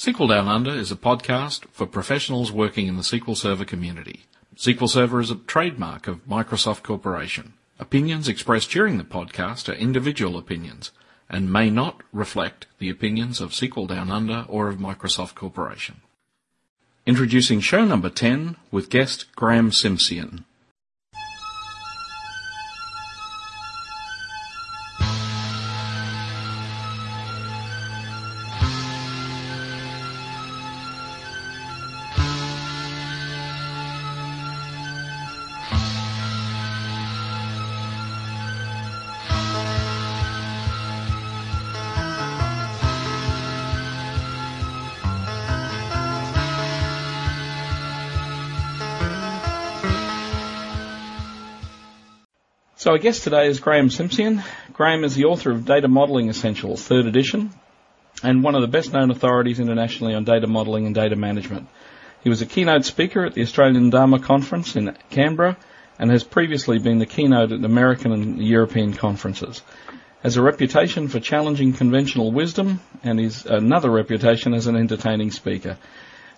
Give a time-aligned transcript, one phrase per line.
[0.00, 4.24] SQL Down Under is a podcast for professionals working in the SQL Server community.
[4.56, 7.52] SQL Server is a trademark of Microsoft Corporation.
[7.78, 10.90] Opinions expressed during the podcast are individual opinions
[11.28, 16.00] and may not reflect the opinions of SQL Down Under or of Microsoft Corporation.
[17.04, 20.46] Introducing show number 10 with guest Graeme Simsion.
[52.90, 54.42] Our guest today is Graeme Simsion.
[54.72, 57.52] Graeme is the author of Data Modelling Essentials, third edition,
[58.24, 61.68] and one of the best known authorities internationally on data modelling and data management.
[62.24, 65.56] He was a keynote speaker at the Australian DAMA Conference in Canberra
[66.00, 69.62] and has previously been the keynote at American and European conferences.
[70.24, 75.78] Has a reputation for challenging conventional wisdom and is another reputation as an entertaining speaker.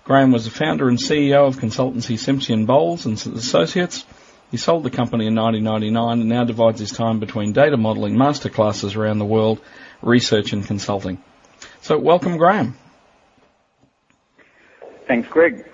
[0.05, 4.05] Graeme was the founder and CEO of consultancy Simsion Bowles and Associates
[4.53, 8.95] he sold the company in 1999 and now divides his time between data modelling masterclasses
[8.97, 9.59] around the world,
[10.03, 11.25] research and consulting.
[11.81, 12.75] So welcome, Graeme.
[15.09, 15.65] Thanks, Greg.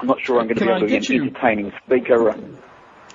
[0.00, 2.34] I'm not sure I'm going to Can be able to be an entertaining speaker.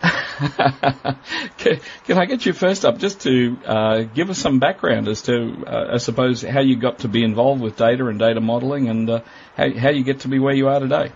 [1.57, 5.23] can, can, I get you first up just to uh, give us some background as
[5.23, 8.88] to, uh, I suppose, how you got to be involved with data and data modelling
[8.88, 9.21] and uh,
[9.57, 11.11] how, how you get to be where you are today?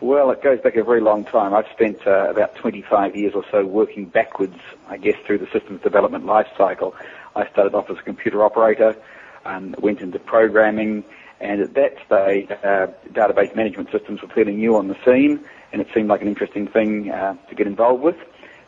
[0.00, 1.52] Well, it goes back a very long time.
[1.52, 4.56] I've spent uh, about 25 years or so working backwards,
[4.88, 6.94] I guess, through the systems development life cycle.
[7.36, 8.96] I started off as a computer operator
[9.44, 11.04] and went into programming,
[11.38, 15.82] and at that stage, uh, database management systems were fairly new on the scene, and
[15.82, 18.16] it seemed like an interesting thing uh, to get involved with.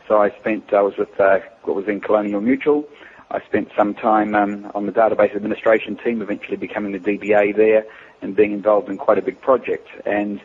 [0.09, 2.85] So I spent, I was with uh, what was then Colonial Mutual.
[3.31, 7.87] I spent some time um, on the database administration team, eventually becoming the DBA there
[8.21, 9.89] and being involved in quite a big project.
[10.05, 10.39] And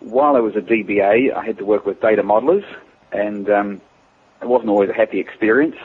[0.00, 2.64] while I was a DBA, I had to work with data modelers,
[3.12, 3.80] and um,
[4.42, 5.76] it wasn't always a happy experience.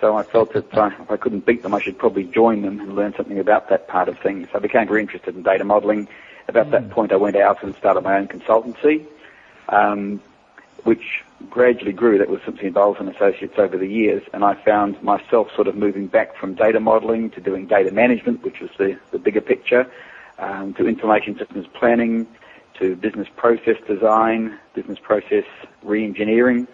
[0.00, 2.80] So I felt that uh, if I couldn't beat them, I should probably join them
[2.80, 4.48] and learn something about that part of things.
[4.50, 6.08] So I became very interested in data modeling.
[6.48, 6.72] About mm.
[6.72, 9.06] that point, I went out and started my own consultancy,
[9.68, 10.20] um,
[10.82, 12.18] which gradually grew.
[12.18, 15.76] That was Simsion Bowles and Associates over the years, and I found myself sort of
[15.76, 19.90] moving back from data modeling to doing data management, which was the, the bigger picture,
[20.38, 22.26] um, to information systems planning,
[22.78, 25.44] to business process design, business process
[25.82, 26.66] re-engineering,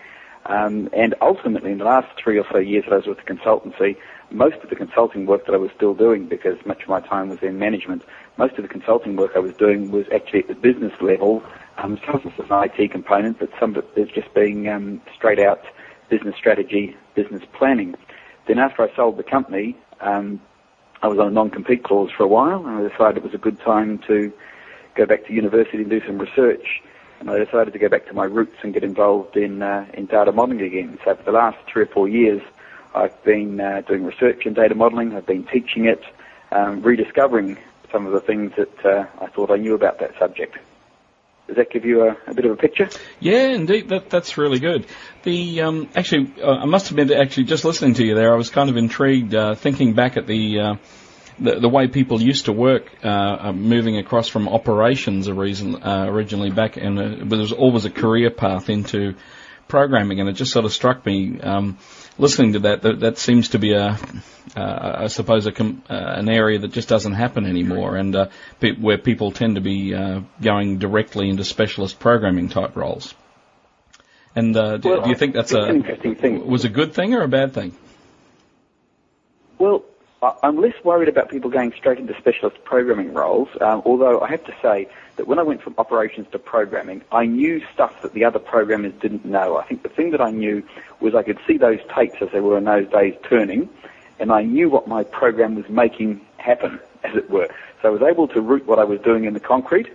[0.46, 3.34] um, and ultimately in the last three or so years that I was with the
[3.34, 3.96] consultancy,
[4.30, 7.28] most of the consulting work that I was still doing, because much of my time
[7.28, 8.02] was in management,
[8.38, 11.42] most of the consulting work I was doing was actually at the business level.
[11.78, 15.38] Um, some of an IT component, but some of it was just being um, straight
[15.38, 15.60] out
[16.10, 17.94] business strategy, business planning.
[18.48, 20.40] Then after I sold the company, um,
[21.02, 23.38] I was on a non-compete clause for a while, and I decided it was a
[23.38, 24.32] good time to
[25.00, 26.82] go back to university and do some research.
[27.20, 30.06] And I decided to go back to my roots and get involved in uh, in
[30.06, 30.98] data modeling again.
[31.04, 32.42] So for the last three or four years,
[32.94, 35.14] I've been uh, doing research in data modeling.
[35.14, 36.02] I've been teaching it,
[36.50, 37.58] um, rediscovering
[37.92, 40.56] some of the things that uh, I thought I knew about that subject.
[41.46, 42.88] Does that give you a, a bit of a picture?
[43.18, 43.88] Yeah, indeed.
[43.88, 44.86] That, that's really good.
[45.24, 48.50] The um, actually, uh, I must admit, actually, just listening to you there, I was
[48.50, 50.74] kind of intrigued, uh, thinking back at the uh,
[51.40, 56.06] the, the way people used to work, uh, uh moving across from operations reason, uh,
[56.08, 59.14] originally back, and uh, there was always a career path into
[59.68, 61.78] programming, and it just sort of struck me um,
[62.18, 63.98] listening to that, that that seems to be a,
[64.56, 68.26] uh, I suppose, a com- uh, an area that just doesn't happen anymore, and uh,
[68.60, 73.14] pe- where people tend to be uh, going directly into specialist programming type roles.
[74.36, 76.46] And uh, do, well, do, you think that's a interesting thing?
[76.46, 77.74] Was a good thing or a bad thing?
[79.58, 79.84] Well,
[80.22, 84.44] I'm less worried about people going straight into specialist programming roles, um, although I have
[84.44, 84.86] to say
[85.16, 88.92] that when I went from operations to programming, I knew stuff that the other programmers
[89.00, 89.56] didn't know.
[89.56, 90.62] I think the thing that I knew
[91.00, 93.70] was I could see those tapes as they were in those days turning,
[94.18, 97.48] and I knew what my program was making happen, as it were.
[97.80, 99.88] So I was able to root what I was doing in the concrete,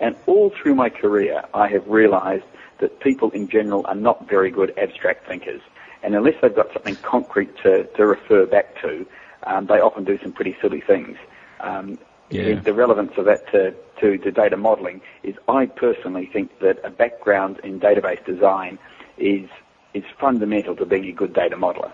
[0.00, 2.44] and all through my career, I have realized
[2.78, 5.60] that people in general are not very good abstract thinkers.
[6.02, 9.06] And unless they've got something concrete to, to refer back to,
[9.44, 11.16] um, they often do some pretty silly things.
[11.60, 11.98] Um,
[12.30, 12.60] yeah.
[12.60, 16.90] The relevance of that to, to, to data modeling is I personally think that a
[16.90, 18.78] background in database design
[19.18, 19.48] is,
[19.94, 21.90] is fundamental to being a good data modeler.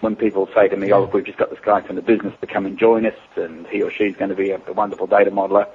[0.00, 2.46] when people say to me, "Oh, we've just got this guy from the business to
[2.46, 5.30] come and join us, and he or she's going to be a, a wonderful data
[5.30, 5.66] modeler,"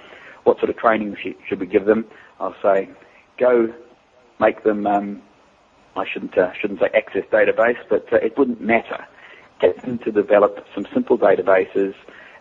[0.44, 2.06] what sort of training should, should we give them?
[2.40, 2.90] I'll say,
[3.38, 3.74] go
[4.40, 4.86] make them.
[4.88, 5.22] Um,
[5.96, 9.06] I shouldn't uh, shouldn't say access database, but uh, it wouldn't matter.
[9.62, 11.94] Get them to develop some simple databases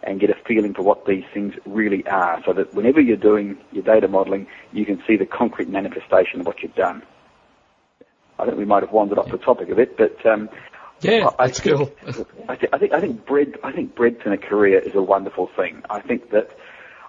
[0.03, 3.59] and get a feeling for what these things really are, so that whenever you're doing
[3.73, 7.03] your data modeling, you can see the concrete manifestation of what you've done.
[8.39, 10.49] I think we might have wandered off the topic a bit, but um,
[11.03, 11.93] yeah, I, that's think, cool.
[12.49, 15.03] I, th- I think I think bread I think breadth in a career is a
[15.03, 15.83] wonderful thing.
[15.91, 16.57] I think that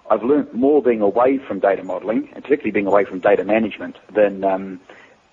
[0.09, 3.95] I've learned more being away from data modeling, and particularly being away from data management,
[4.13, 4.81] than um,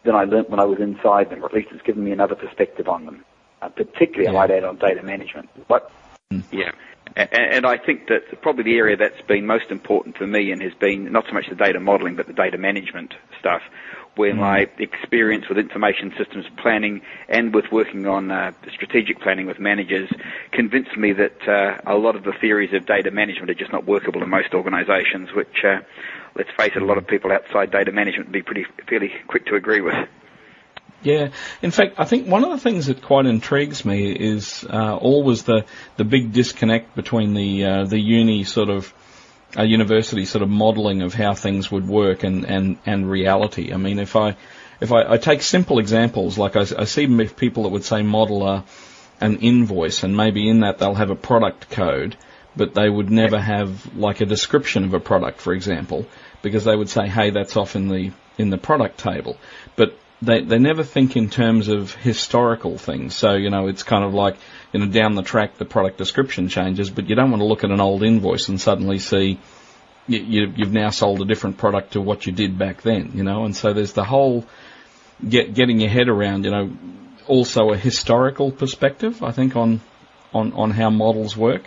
[0.04, 2.36] than I learnt when I was inside them, or at least it's given me another
[2.36, 3.24] perspective on them.
[3.60, 4.30] Uh, particularly, yeah.
[4.30, 5.48] I might add on data management.
[5.66, 5.90] What?
[6.32, 6.44] Mm.
[6.52, 6.72] Yeah.
[7.16, 10.74] And I think that probably the area that's been most important for me and has
[10.74, 13.62] been not so much the data modeling but the data management stuff,
[14.14, 14.38] where mm.
[14.38, 20.08] my experience with information systems planning and with working on uh, strategic planning with managers
[20.52, 23.86] convinced me that uh, a lot of the theories of data management are just not
[23.86, 25.80] workable in most organisations, which, uh,
[26.36, 29.46] let's face it, a lot of people outside data management would be pretty fairly quick
[29.46, 30.08] to agree with.
[31.02, 31.28] Yeah,
[31.62, 35.44] in fact, I think one of the things that quite intrigues me is uh, always
[35.44, 35.64] the
[35.96, 38.92] the big disconnect between the uh, the uni sort of
[39.56, 43.72] a university sort of modelling of how things would work and, and, and reality.
[43.72, 44.36] I mean, if I
[44.80, 48.46] if I, I take simple examples, like I, I see people that would say model
[48.46, 48.64] a,
[49.20, 52.16] an invoice, and maybe in that they'll have a product code,
[52.56, 56.06] but they would never have like a description of a product, for example,
[56.42, 59.36] because they would say, hey, that's off in the in the product table.
[59.74, 63.14] But they they never think in terms of historical things.
[63.14, 64.36] So you know, it's kind of like
[64.72, 67.64] you know down the track the product description changes, but you don't want to look
[67.64, 69.38] at an old invoice and suddenly see
[70.08, 73.12] you, you, you've now sold a different product to what you did back then.
[73.14, 74.44] You know, and so there's the whole
[75.26, 76.44] get getting your head around.
[76.44, 76.76] You know,
[77.26, 79.22] also a historical perspective.
[79.22, 79.80] I think on
[80.34, 81.64] on on how models work.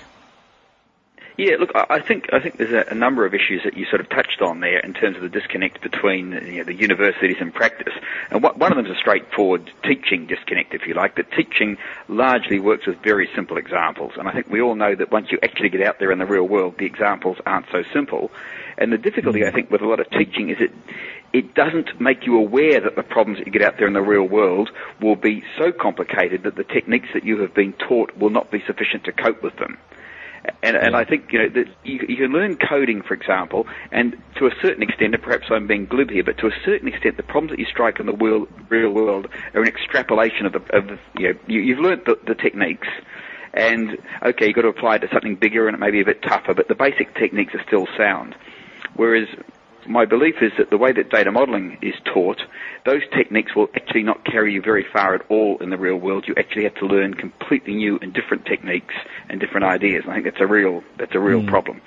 [1.42, 4.00] Yeah, look, I think I think there's a, a, number of issues that you sort
[4.00, 7.52] of touched on there in terms of the disconnect between you know, the universities and
[7.52, 7.96] practice,
[8.30, 11.16] and what, one of them is a straightforward teaching disconnect, if you like.
[11.16, 15.12] That teaching largely works with very simple examples, and I think we all know that
[15.12, 18.30] once you actually get out there in the real world, the examples aren't so simple.
[18.78, 20.72] And the difficulty, I think, with a lot of teaching is it
[21.34, 24.02] it doesn't make you aware that the problems that you get out there in the
[24.04, 24.70] real world
[25.02, 28.62] will be so complicated that the techniques that you have been taught will not be
[28.68, 29.80] sufficient to cope with them.
[30.64, 34.16] And, and I think you know that you, you can learn coding, for example, and
[34.38, 37.18] to a certain extent, and perhaps I'm being glib here, but to a certain extent,
[37.18, 40.78] the problems that you strike in the world, real world are an extrapolation of the,
[40.78, 42.88] of the you know, you, you've learned the, the techniques,
[43.54, 46.06] and okay, you've got to apply it to something bigger and it may be a
[46.06, 48.36] bit tougher, but the basic techniques are still sound.
[48.96, 49.28] Whereas
[49.88, 52.42] my belief is that the way that data modeling is taught,
[52.86, 56.26] those techniques will actually not carry you very far at all in the real world.
[56.28, 58.96] You actually have to learn completely new and different techniques
[59.30, 60.04] and different ideas.
[60.08, 61.48] I think that's a real that's a real mm.
[61.48, 61.82] problem.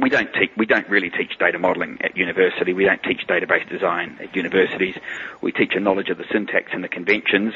[0.00, 2.72] We don't teach we don't really teach data modeling at university.
[2.72, 4.94] We don't teach database design at universities.
[5.40, 7.52] We teach a knowledge of the syntax and the conventions,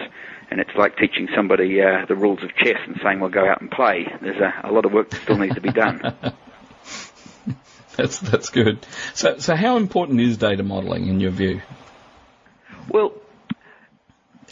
[0.50, 3.60] and it's like teaching somebody uh, the rules of chess and saying, "Well, go out
[3.60, 6.16] and play." There's a, a lot of work that still needs to be done.
[7.96, 8.86] That's that's good.
[9.12, 11.60] So so how important is data modelling in your view?
[12.88, 13.12] Well,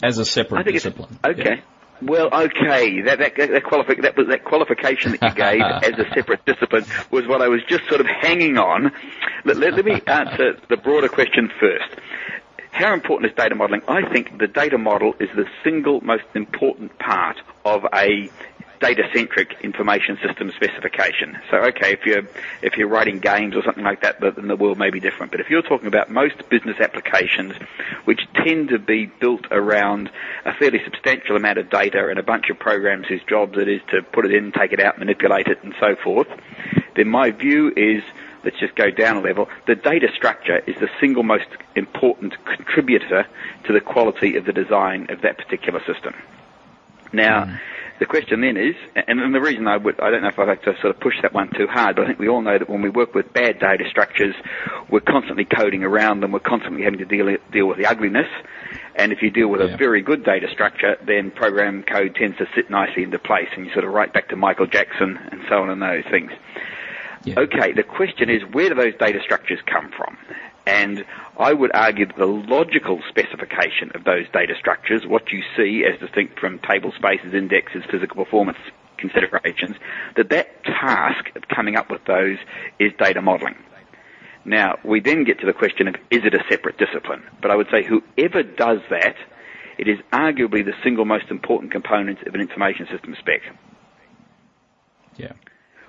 [0.03, 1.17] as a separate discipline.
[1.25, 1.55] Okay.
[1.55, 1.61] Yeah.
[2.03, 6.45] Well, okay, that that that, qualifi- that, that qualification that you gave as a separate
[6.45, 8.91] discipline was what I was just sort of hanging on.
[9.45, 11.99] Let, let, let me answer the broader question first.
[12.71, 13.81] How important is data modeling?
[13.87, 18.29] I think the data model is the single most important part of a
[18.81, 21.37] data-centric information system specification.
[21.49, 22.23] So, okay, if you're
[22.61, 25.31] if you're writing games or something like that, then the world may be different.
[25.31, 27.53] But if you're talking about most business applications,
[28.05, 30.09] which tend to be built around
[30.45, 33.81] a fairly substantial amount of data and a bunch of programs whose jobs it is
[33.91, 36.27] to put it in, take it out, manipulate it, and so forth,
[36.95, 38.03] then my view is
[38.43, 39.47] let's just go down a level.
[39.67, 43.27] The data structure is the single most important contributor
[43.65, 46.15] to the quality of the design of that particular system.
[47.13, 47.59] Now, mm.
[48.01, 50.47] The question then is, and, and the reason I would, I don't know if I'd
[50.47, 52.57] like to sort of push that one too hard, but I think we all know
[52.57, 54.33] that when we work with bad data structures,
[54.89, 58.25] we're constantly coding around them, we're constantly having to deal, deal with the ugliness,
[58.95, 59.75] and if you deal with yeah.
[59.75, 63.67] a very good data structure, then program code tends to sit nicely into place, and
[63.67, 66.31] you sort of write back to Michael Jackson and so on and those things.
[67.23, 67.35] Yeah.
[67.37, 70.17] Okay, the question is, where do those data structures come from?
[70.65, 71.05] And
[71.37, 75.99] I would argue that the logical specification of those data structures, what you see as
[75.99, 78.57] distinct from table spaces, indexes, physical performance
[78.97, 79.75] considerations,
[80.15, 82.37] that that task of coming up with those
[82.79, 83.55] is data modeling.
[84.45, 87.23] Now, we then get to the question of is it a separate discipline?
[87.41, 89.15] But I would say whoever does that
[89.81, 93.41] it is arguably the single most important component of an information system spec.
[95.17, 95.33] Yeah.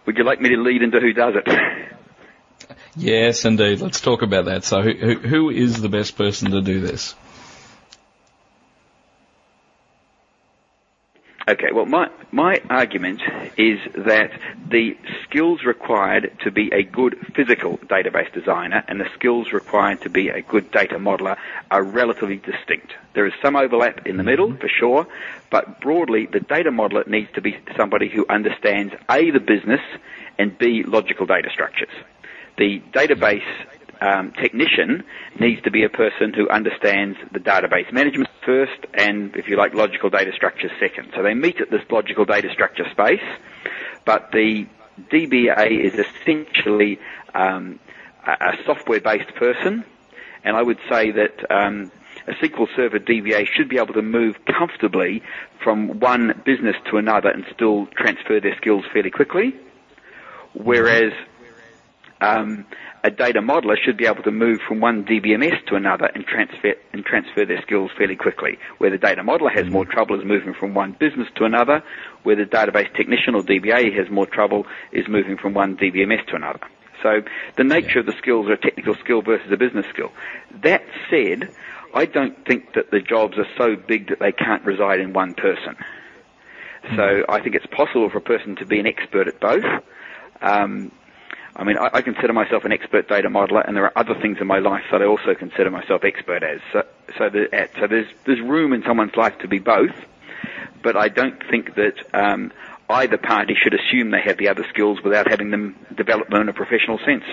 [0.06, 1.92] Would you like me to lead into who does it?
[2.96, 3.80] Yes, indeed.
[3.80, 4.64] Let's talk about that.
[4.64, 7.14] So, who, who is the best person to do this?
[11.48, 13.20] Okay, well, my, my argument
[13.58, 14.30] is that
[14.68, 20.08] the skills required to be a good physical database designer and the skills required to
[20.08, 21.36] be a good data modeler
[21.68, 22.92] are relatively distinct.
[23.14, 25.06] There is some overlap in the middle, for sure,
[25.50, 29.80] but broadly, the data modeler needs to be somebody who understands A, the business,
[30.38, 31.92] and B, logical data structures.
[32.58, 33.42] The database
[34.02, 35.04] um, technician
[35.38, 39.74] needs to be a person who understands the database management first and, if you like,
[39.74, 41.12] logical data structure second.
[41.14, 43.22] So they meet at this logical data structure space,
[44.04, 44.66] but the
[45.10, 46.98] DBA is essentially
[47.34, 47.78] um,
[48.26, 49.84] a software-based person,
[50.44, 51.90] and I would say that um,
[52.26, 55.22] a SQL Server DBA should be able to move comfortably
[55.62, 59.54] from one business to another and still transfer their skills fairly quickly,
[60.54, 61.12] whereas
[62.22, 62.64] um,
[63.04, 66.74] a data modeler should be able to move from one DBMS to another and transfer
[66.92, 68.58] and transfer their skills fairly quickly.
[68.78, 71.82] Where the data modeler has more trouble is moving from one business to another,
[72.22, 76.36] where the database technician or DBA has more trouble is moving from one DBMS to
[76.36, 76.60] another.
[77.02, 77.22] So
[77.56, 80.12] the nature of the skills are a technical skill versus a business skill.
[80.62, 81.52] That said,
[81.94, 85.34] I don't think that the jobs are so big that they can't reside in one
[85.34, 85.76] person.
[86.96, 89.64] So I think it's possible for a person to be an expert at both.
[90.40, 90.92] Um,
[91.54, 94.38] I mean, I, I, consider myself an expert data modeler, and there are other things
[94.40, 96.60] in my life that I also consider myself expert as.
[96.72, 96.82] So,
[97.18, 99.94] so, the, so there's there's room in someone's life to be both,
[100.82, 102.52] but I don't think that um,
[102.88, 106.48] either party should assume they have the other skills without having them develop them in
[106.48, 107.24] a professional sense.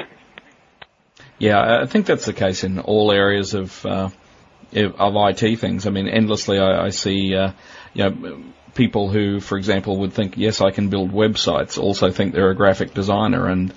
[1.37, 4.09] Yeah, I think that's the case in all areas of uh,
[4.73, 5.87] of IT things.
[5.87, 7.53] I mean, endlessly I, I see, uh,
[7.93, 8.43] you know,
[8.75, 12.55] people who, for example, would think, yes, I can build websites, also think they're a
[12.55, 13.73] graphic designer, and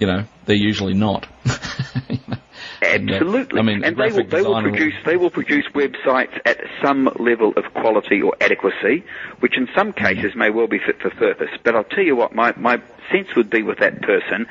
[0.00, 1.26] you know, they're usually not.
[2.82, 3.60] Absolutely.
[3.60, 7.52] I mean, and they will, they will produce they will produce websites at some level
[7.56, 9.04] of quality or adequacy,
[9.40, 10.04] which in some mm-hmm.
[10.04, 11.50] cases may well be fit for purpose.
[11.62, 12.80] But I'll tell you what, my my
[13.12, 14.46] sense would be with that person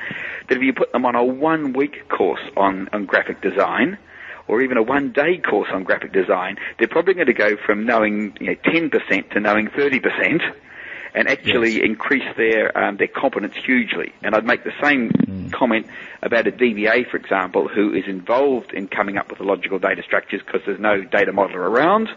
[0.48, 3.98] that if you put them on a one week course on, on graphic design,
[4.46, 7.84] or even a one day course on graphic design, they're probably going to go from
[7.84, 10.54] knowing you know, 10% to knowing 30%
[11.14, 11.84] and actually yes.
[11.84, 14.12] increase their um, their competence hugely.
[14.22, 15.52] And I'd make the same mm.
[15.52, 15.86] comment
[16.22, 20.02] about a DBA, for example, who is involved in coming up with the logical data
[20.02, 22.08] structures because there's no data modeler around.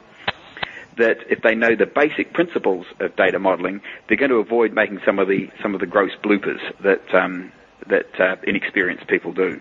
[0.97, 4.99] That if they know the basic principles of data modeling, they're going to avoid making
[5.05, 7.51] some of the some of the gross bloopers that um,
[7.87, 9.59] that uh, inexperienced people do.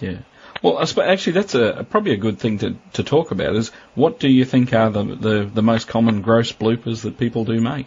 [0.00, 0.18] Yeah.
[0.62, 3.54] Well, actually, that's a, probably a good thing to, to talk about.
[3.54, 7.44] Is what do you think are the, the, the most common gross bloopers that people
[7.44, 7.86] do make?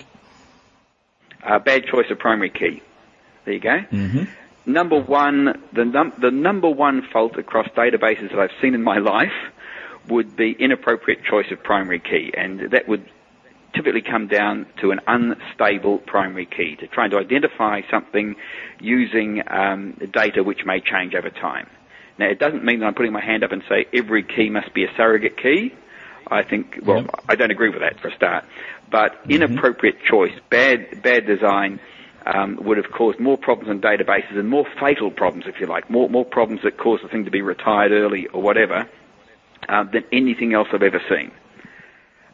[1.44, 2.82] Uh, bad choice of primary key.
[3.46, 3.78] There you go.
[3.92, 4.24] Mm-hmm.
[4.66, 8.98] Number one, the, num- the number one fault across databases that I've seen in my
[9.14, 9.34] life
[10.08, 13.08] would be inappropriate choice of primary key, and that would
[13.74, 18.36] typically come down to an unstable primary key, to trying to identify something
[18.80, 21.68] using um, data which may change over time.
[22.18, 24.74] Now, it doesn't mean that I'm putting my hand up and say every key must
[24.74, 25.74] be a surrogate key.
[26.32, 27.10] I think, well, yep.
[27.28, 28.46] I don't agree with that for a start.
[28.90, 29.32] But mm-hmm.
[29.32, 31.80] inappropriate choice, bad, bad design,
[32.26, 35.90] um, would have caused more problems in databases and more fatal problems, if you like,
[35.90, 38.88] more, more problems that cause the thing to be retired early or whatever,
[39.70, 41.32] um, than anything else I've ever seen.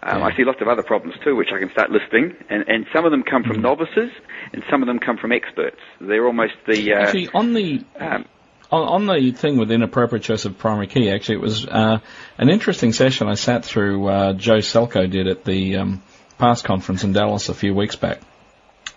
[0.03, 0.25] Um, yeah.
[0.25, 3.05] I see lots of other problems too, which I can start listing, and, and some
[3.05, 3.63] of them come from mm-hmm.
[3.63, 4.11] novices,
[4.53, 5.79] and some of them come from experts.
[5.99, 8.25] They're almost the uh, actually on the um,
[8.71, 11.09] on, the thing with inappropriate choice of primary key.
[11.09, 11.99] Actually, it was uh,
[12.37, 14.07] an interesting session I sat through.
[14.07, 16.03] Uh, Joe Celko did at the um,
[16.37, 18.19] PASS conference in Dallas a few weeks back.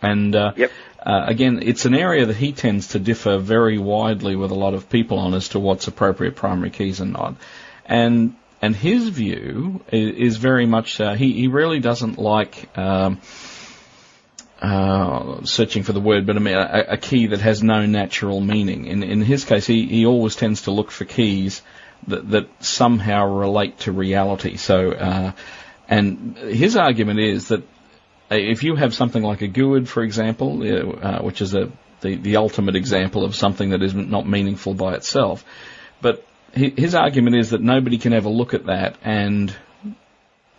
[0.02, 0.72] And uh, yep.
[1.04, 4.74] uh, again, it's an area that he tends to differ very widely with a lot
[4.74, 7.36] of people on as to what's appropriate primary keys and not.
[7.86, 12.76] And and his view is, is very much uh, he he really doesn't like.
[12.76, 13.20] Um,
[14.60, 18.40] uh, searching for the word, but I mean a, a, key that has no natural
[18.40, 18.86] meaning.
[18.86, 21.62] In in his case, he, he always tends to look for keys
[22.08, 24.56] that that somehow relate to reality.
[24.56, 25.32] So uh,
[25.88, 27.62] and his argument is that
[28.30, 30.62] if you have something like a GUID, for example,
[31.02, 34.94] uh, which is a, the, the ultimate example of something that is not meaningful by
[34.94, 35.44] itself,
[36.00, 39.54] but his argument is that nobody can ever look at that and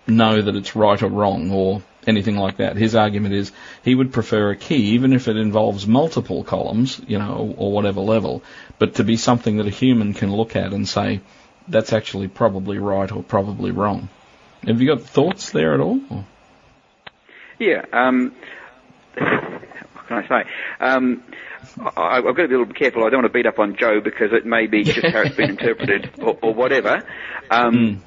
[0.07, 2.77] know that it's right or wrong or anything like that.
[2.77, 3.51] His argument is
[3.83, 7.71] he would prefer a key, even if it involves multiple columns, you know, or, or
[7.71, 8.43] whatever level,
[8.79, 11.21] but to be something that a human can look at and say,
[11.67, 14.09] that's actually probably right or probably wrong.
[14.65, 15.99] Have you got thoughts there at all?
[16.09, 16.25] Or?
[17.59, 17.85] Yeah.
[17.93, 18.33] Um,
[19.15, 20.49] what can I say?
[20.79, 21.23] Um,
[21.95, 23.03] I, have got to be a little careful.
[23.03, 25.35] I don't want to beat up on Joe because it may be just how it's
[25.35, 27.03] been interpreted or, or whatever.
[27.49, 27.99] Um, mm.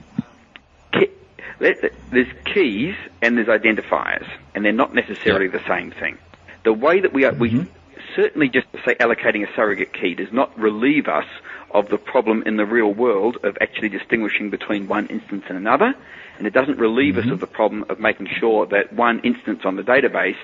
[2.10, 6.18] There's keys and there's identifiers, and they're not necessarily the same thing.
[6.64, 7.40] The way that we are, mm-hmm.
[7.40, 7.66] we
[8.14, 11.26] certainly just say allocating a surrogate key does not relieve us
[11.70, 15.94] of the problem in the real world of actually distinguishing between one instance and another
[16.38, 17.28] and it doesn't relieve mm-hmm.
[17.28, 20.36] us of the problem of making sure that one instance on the database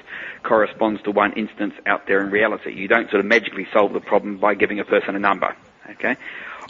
[0.43, 2.73] corresponds to one instance out there in reality.
[2.73, 5.55] You don't sort of magically solve the problem by giving a person a number.
[5.91, 6.17] Okay?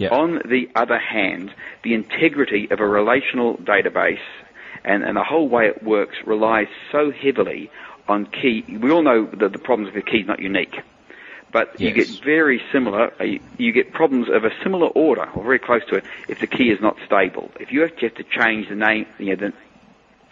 [0.00, 0.12] Yep.
[0.12, 1.52] On the other hand,
[1.85, 4.19] the integrity of a relational database
[4.85, 7.71] and, and the whole way it works relies so heavily
[8.09, 8.64] on key.
[8.66, 10.80] We all know that the problems with a key is not unique
[11.52, 11.80] but yes.
[11.80, 13.25] you get very similar, uh,
[13.59, 16.71] you get problems of a similar order, or very close to it, if the key
[16.71, 17.50] is not stable.
[17.59, 19.52] If you have to, change the name, you know, the,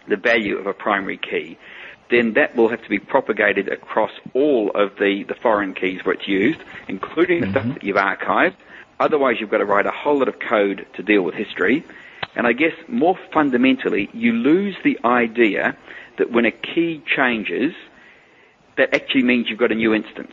[0.09, 1.59] the value of a primary key,
[2.11, 6.15] then that will have to be propagated across all of the, the foreign keys where
[6.15, 7.47] it's used, including mm-hmm.
[7.47, 7.73] the stuff mm-hmm.
[7.75, 8.55] that you've archived.
[9.01, 11.85] Otherwise, you've got to write a whole lot of code to deal with history.
[12.35, 15.77] And I guess more fundamentally, you lose the idea
[16.19, 17.75] that when a key changes,
[18.77, 20.33] that actually means you've got a new instance.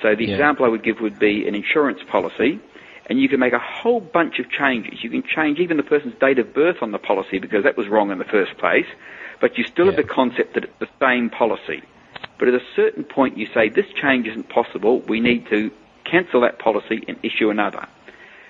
[0.00, 0.34] So the yeah.
[0.34, 2.58] example I would give would be an insurance policy,
[3.06, 5.02] and you can make a whole bunch of changes.
[5.02, 7.88] You can change even the person's date of birth on the policy because that was
[7.88, 8.86] wrong in the first place,
[9.40, 9.92] but you still yeah.
[9.92, 11.82] have the concept that it's the same policy.
[12.38, 15.00] But at a certain point, you say this change isn't possible.
[15.00, 15.70] We need to
[16.12, 17.88] cancel that policy and issue another.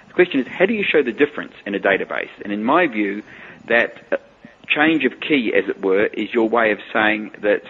[0.09, 2.29] The question is, how do you show the difference in a database?
[2.43, 3.23] And in my view,
[3.69, 4.21] that
[4.69, 7.63] change of key, as it were, is your way of saying that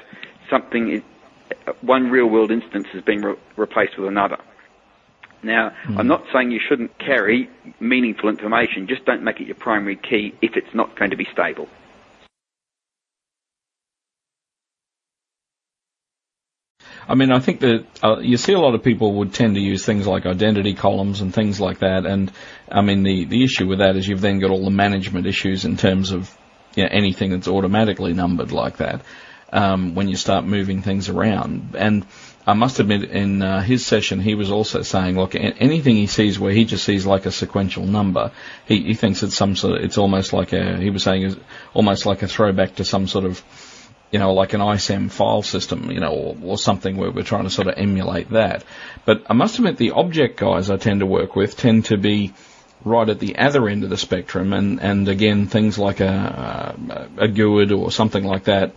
[0.51, 1.03] something is,
[1.83, 4.39] one real world instance has been re- replaced with another.
[5.43, 5.99] Now, mm.
[5.99, 10.35] I'm not saying you shouldn't carry meaningful information, just don't make it your primary key
[10.41, 11.69] if it's not going to be stable.
[17.09, 19.61] I mean, I think that uh, you see a lot of people would tend to
[19.61, 22.07] use things like identity columns and things like that.
[22.07, 22.33] And
[22.71, 25.65] I mean, the, the issue with that is you've then got all the management issues
[25.65, 26.37] in terms of
[26.75, 29.03] you know, anything that's automatically numbered like that
[29.53, 31.75] um, when you start moving things around.
[31.77, 32.07] And
[32.47, 36.41] I must admit, in uh, his session, he was also saying, look, anything he sees
[36.41, 38.33] where he just sees like a sequential number,
[38.67, 41.37] he, he thinks it's some sort of, it's almost like a, he was saying, it's
[41.73, 43.43] almost like a throwback to some sort of,
[44.13, 47.45] you know, like an ISAM file system, you know, or, or something where we're trying
[47.45, 48.63] to sort of emulate that.
[49.07, 52.35] But I must admit, the object guys I tend to work with tend to be
[52.85, 57.27] right at the other end of the spectrum, and and again, things like a a,
[57.27, 58.75] GUID or something like that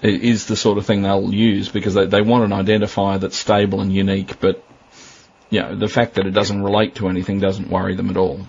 [0.00, 3.80] is the sort of thing they'll use because they, they want an identifier that's stable
[3.80, 4.64] and unique, but
[5.50, 8.40] you know, the fact that it doesn't relate to anything doesn't worry them at all.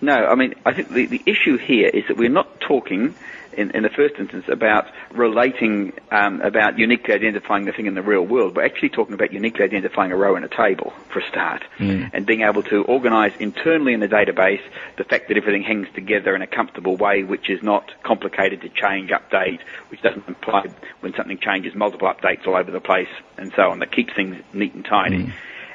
[0.00, 3.14] No, I mean, I think the, the issue here is that we're not talking
[3.56, 8.02] in, in the first instance about relating, um, about uniquely identifying the thing in the
[8.02, 8.56] real world.
[8.56, 12.10] We're actually talking about uniquely identifying a row in a table for a start, mm.
[12.12, 14.62] and being able to organise internally in the database
[14.96, 18.68] the fact that everything hangs together in a comfortable way, which is not complicated to
[18.68, 20.66] change, update, which doesn't imply
[21.00, 23.78] when something changes multiple updates all over the place, and so on.
[23.78, 25.24] That keeps things neat and tidy.
[25.24, 25.32] Mm.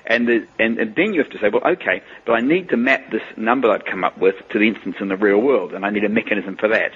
[0.09, 2.77] And, the, and, and, then you have to say, well, okay, but I need to
[2.77, 5.85] map this number I've come up with to the instance in the real world, and
[5.85, 6.91] I need a mechanism for that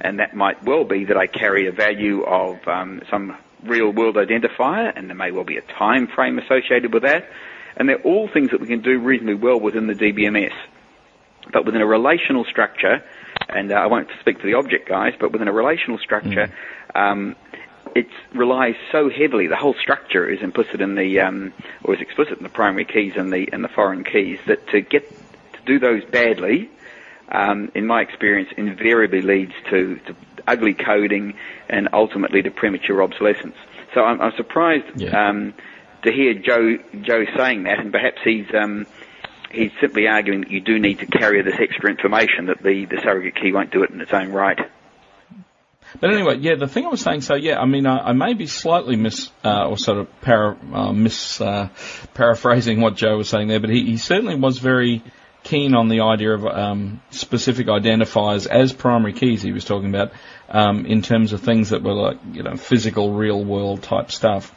[0.00, 4.16] and that might well be that I carry a value of um, some real world
[4.16, 7.28] identifier, and there may well be a time frame associated with that.
[7.76, 10.52] And they're all things that we can do reasonably well within the DBMS.
[11.52, 13.04] But within a relational structure,
[13.48, 16.52] and uh, I won't speak to the object guys, but within a relational structure,
[16.94, 17.00] mm.
[17.00, 17.36] um,
[17.94, 19.46] it relies so heavily.
[19.46, 21.52] The whole structure is implicit in the, um,
[21.84, 24.38] or is explicit in the primary keys and the and the foreign keys.
[24.46, 26.70] That to get to do those badly,
[27.30, 31.34] um, in my experience, invariably leads to, to, ugly coding
[31.68, 33.56] and ultimately to premature obsolescence.
[33.94, 35.28] So I'm, I'm surprised yeah.
[35.28, 35.54] um,
[36.02, 38.86] to hear Joe Joe saying that, and perhaps he's um,
[39.50, 43.00] he's simply arguing that you do need to carry this extra information that the, the
[43.02, 44.58] surrogate key won't do it in its own right.
[46.00, 48.34] But anyway, yeah, the thing I was saying, so yeah, I mean, I, I may
[48.34, 51.08] be slightly mis, uh, or sort of para, uh,
[51.40, 51.68] uh,
[52.14, 55.02] paraphrasing what Joe was saying there, but he, he certainly was very,
[55.46, 60.10] keen on the idea of um, specific identifiers as primary keys he was talking about
[60.48, 64.52] um, in terms of things that were like you know physical real world type stuff.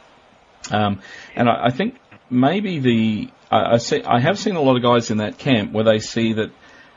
[0.70, 1.00] Um,
[1.36, 1.96] and I, I, think
[2.28, 5.72] maybe the I, I, see I have seen a lot of guys in that camp
[5.72, 6.50] where they see that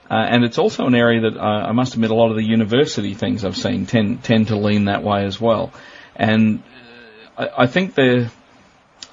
[0.09, 2.43] uh, and it's also an area that uh, I must admit a lot of the
[2.43, 5.71] university things I've seen tend tend to lean that way as well
[6.15, 6.63] and
[7.37, 8.31] uh, I, I think they're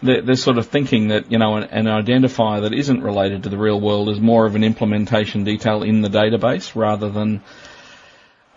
[0.03, 3.48] they're, they're, sort of thinking that you know an, an, identifier that isn't related to
[3.48, 7.42] the real world is more of an implementation detail in the database rather than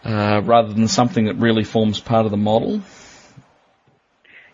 [0.05, 2.81] uh, rather than something that really forms part of the model?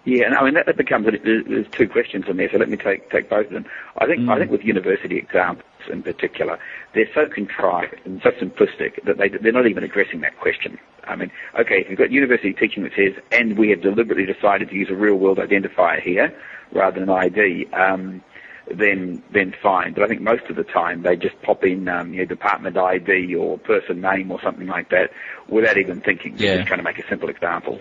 [0.10, 2.50] Yeah, and I mean that, that becomes there's two questions in there.
[2.52, 3.66] So let me take take both of them.
[4.00, 4.34] I think mm.
[4.34, 6.58] I think with university examples in particular,
[6.96, 10.80] they're so contrived and so simplistic that they they're not even addressing that question.
[11.04, 14.70] I mean, okay, if you've got university teaching that says, and we have deliberately decided
[14.70, 16.34] to use a real world identifier here
[16.72, 17.68] rather than an ID.
[17.68, 18.24] Um,
[18.72, 19.94] then then fine.
[19.94, 22.78] But I think most of the time they just pop in um, you know, department
[22.78, 25.12] ID or person name or something like that
[25.48, 26.36] without even thinking.
[26.36, 26.56] They're yeah.
[26.58, 27.80] just trying to make a simple example.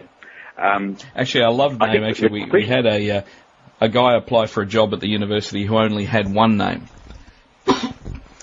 [0.58, 2.04] Um, actually, I love name.
[2.04, 3.22] Actually, we, we had a uh,
[3.80, 6.88] a guy apply for a job at the university who only had one name.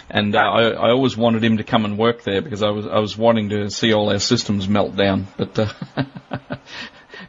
[0.10, 2.88] And uh, I, I always wanted him to come and work there because I was
[2.88, 6.08] I was wanting to see all our systems melt down, but, uh, but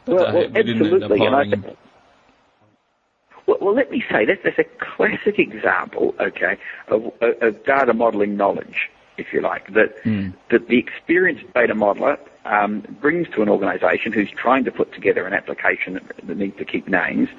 [0.05, 1.77] well, uh, well, we didn't end up.
[3.45, 8.37] Well, well, let me say that that's a classic example, okay, of, of data modeling
[8.37, 10.33] knowledge, if you like, that mm.
[10.51, 15.25] that the experienced data modeler um, brings to an organisation who's trying to put together
[15.25, 17.29] an application that, that needs to keep names,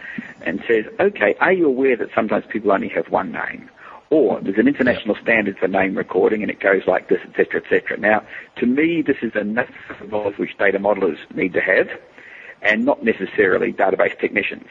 [0.42, 3.68] and says, okay, are you aware that sometimes people only have one name?
[4.10, 7.98] Or there's an international standard for name recording, and it goes like this, etc., etc.
[7.98, 8.22] Now,
[8.56, 11.88] to me, this is a knowledge which data modelers need to have,
[12.62, 14.66] and not necessarily database technicians.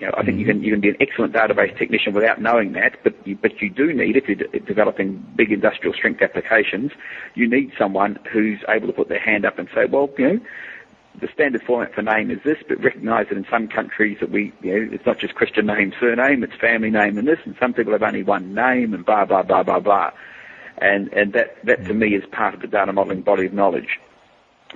[0.00, 2.72] You know, I think you can you can be an excellent database technician without knowing
[2.74, 6.92] that, but you, but you do need if you're developing big industrial strength applications,
[7.34, 10.40] you need someone who's able to put their hand up and say, well, you know,
[11.20, 14.52] the standard format for name is this, but recognise that in some countries that we,
[14.62, 17.74] you know, it's not just Christian name, surname, it's family name and this, and some
[17.74, 20.12] people have only one name and blah blah blah blah blah,
[20.80, 23.98] and and that that to me is part of the data modelling body of knowledge.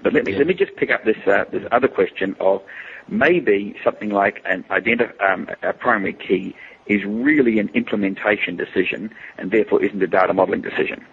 [0.03, 2.63] But let me let me just pick up this uh, this other question of
[3.09, 6.55] maybe something like an identi- um, a primary key
[6.87, 11.05] is really an implementation decision and therefore isn't a data modeling decision.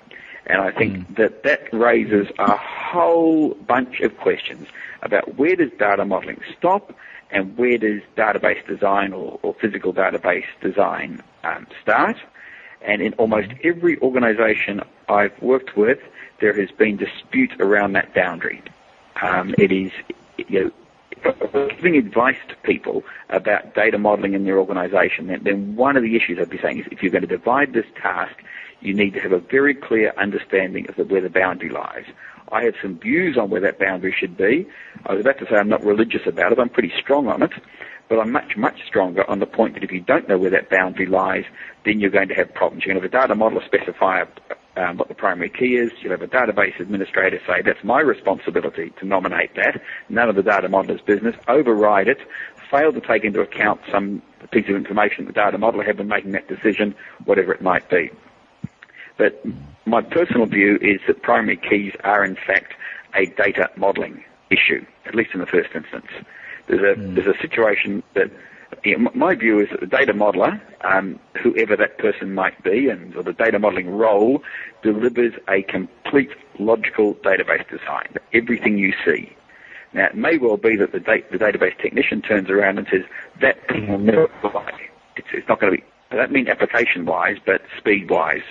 [0.45, 1.15] And I think mm.
[1.17, 4.67] that that raises a whole bunch of questions
[5.03, 6.95] about where does data modeling stop
[7.31, 12.17] and where does database design or, or physical database design um, start.
[12.81, 13.67] And in almost hmm.
[13.67, 15.99] every organization I've worked with,
[16.41, 18.63] there has been dispute around that boundary.
[19.21, 19.91] Um, it is,
[20.37, 20.71] you know,
[21.75, 26.15] giving advice to people about data modeling in their organization, then, then one of the
[26.15, 28.35] issues I'd be saying is if you're going to divide this task,
[28.81, 32.05] you need to have a very clear understanding of the, where the boundary lies.
[32.51, 34.67] I have some views on where that boundary should be.
[35.05, 36.59] I was about to say I'm not religious about it.
[36.59, 37.51] I'm pretty strong on it.
[38.07, 40.69] But I'm much, much stronger on the point that if you don't know where that
[40.69, 41.45] boundary lies,
[41.85, 42.83] then you're going to have problems.
[42.83, 44.23] You're going to have a data modeler specify
[44.79, 45.91] um, what the primary key is.
[46.01, 49.81] You'll have a database administrator say, that's my responsibility to nominate that.
[50.07, 51.35] None of the data modeler's business.
[51.47, 52.19] Override it.
[52.71, 56.07] Fail to take into account some piece of information that the data modeler had been
[56.07, 58.09] making that decision, whatever it might be.
[59.17, 59.43] But
[59.85, 62.73] my personal view is that primary keys are in fact
[63.15, 66.07] a data modeling issue, at least in the first instance.
[66.67, 67.15] There's a, mm.
[67.15, 68.31] there's a situation that
[69.13, 73.23] my view is that the data modeler, um, whoever that person might be, and or
[73.23, 74.43] the data modeling role,
[74.83, 78.15] delivers a complete logical database design.
[78.33, 79.35] Everything you see.
[79.93, 83.03] Now, it may well be that the, da- the database technician turns around and says
[83.41, 84.71] that thing will never fly.
[85.15, 85.83] It's, it's not going to be.
[86.11, 88.43] I don't mean application-wise, but speed-wise.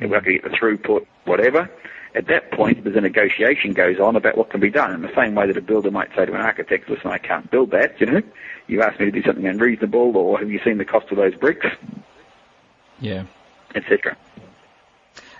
[0.00, 1.70] We're going to get the throughput, whatever.
[2.14, 4.92] At that point, there's a negotiation goes on about what can be done.
[4.92, 7.50] In the same way that a builder might say to an architect, listen, I can't
[7.50, 8.20] build that, you know.
[8.66, 11.34] You asked me to do something unreasonable, or have you seen the cost of those
[11.34, 11.66] bricks?
[13.00, 13.24] Yeah.
[13.74, 14.16] Etc.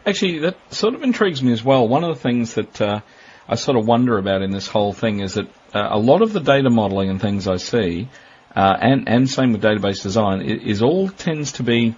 [0.07, 1.87] Actually, that sort of intrigues me as well.
[1.87, 3.01] One of the things that uh,
[3.49, 6.33] I sort of wonder about in this whole thing is that uh, a lot of
[6.33, 8.09] the data modeling and things I see,
[8.57, 11.95] uh, and and same with database design, is, is all tends to be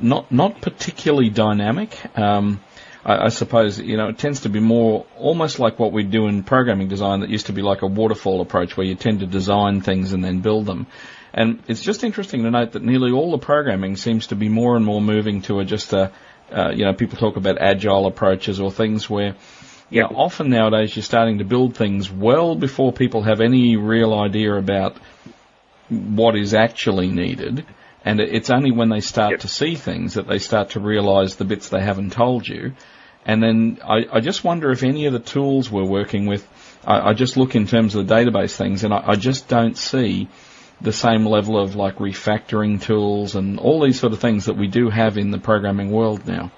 [0.00, 1.96] not not particularly dynamic.
[2.18, 2.60] Um,
[3.06, 6.26] I, I, suppose you know it tends to be more almost like what we do
[6.26, 9.26] in programming design that used to be like a waterfall approach where you tend to
[9.26, 10.86] design things and then build them.
[11.32, 14.76] And it's just interesting to note that nearly all the programming seems to be more
[14.76, 16.12] and more moving to a just a
[16.52, 19.36] uh, you know people talk about agile approaches or things where
[19.88, 24.12] you know, often nowadays you're starting to build things well before people have any real
[24.14, 24.96] idea about
[25.88, 27.64] what is actually needed.
[28.06, 29.40] And it's only when they start yep.
[29.40, 32.74] to see things that they start to realise the bits they haven't told you.
[33.24, 36.46] And then I, I, just wonder if any of the tools we're working with,
[36.84, 39.76] I, I just look in terms of the database things, and I, I, just don't
[39.76, 40.28] see
[40.80, 44.68] the same level of like refactoring tools and all these sort of things that we
[44.68, 46.52] do have in the programming world now.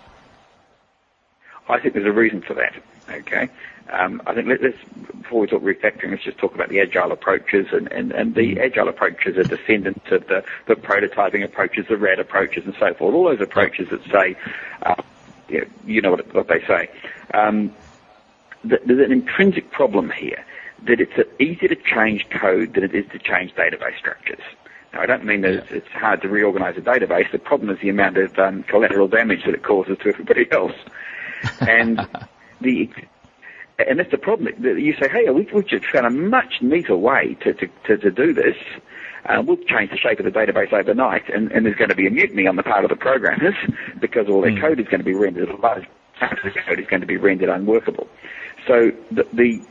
[1.66, 2.74] I think there's a reason for that.
[3.08, 3.48] Okay,
[3.90, 4.74] um, I think let, us
[5.22, 8.56] before we talk refactoring, let's just talk about the agile approaches, and, and, and the
[8.56, 8.64] mm.
[8.64, 13.14] agile approaches are descendants of the, the prototyping approaches, the RAD approaches, and so forth.
[13.14, 14.36] All those approaches that say,
[14.82, 15.02] uh,
[15.48, 16.90] you know, you know what, what, they say.
[17.34, 17.74] Um,
[18.64, 20.44] there's an intrinsic problem here
[20.84, 24.42] that it's easier to change code than it is to change database structures.
[24.92, 27.30] Now, I don't mean that it's, it's hard to reorganize a database.
[27.30, 30.74] The problem is the amount of um, collateral damage that it causes to everybody else.
[31.60, 32.06] And
[32.60, 32.90] the
[33.78, 34.52] and that's the problem.
[34.62, 38.10] You say, hey, we, we've just found a much neater way to, to, to, to
[38.10, 38.56] do this.
[39.26, 42.06] Uh, we'll change the shape of the database overnight, and, and, there's going to be
[42.06, 43.54] a mutiny on the part of the programmers
[44.00, 44.60] because all their mm.
[44.60, 45.86] code is going to be rendered, a large
[46.18, 48.08] part of the code is going to be rendered unworkable.
[48.66, 49.62] So the, the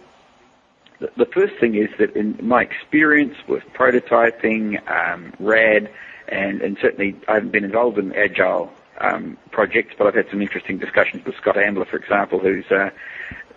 [1.15, 5.91] the first thing is that in my experience with prototyping, um, RAD,
[6.27, 10.41] and, and certainly I haven't been involved in agile um, projects, but I've had some
[10.41, 12.89] interesting discussions with Scott Ambler, for example, who's uh,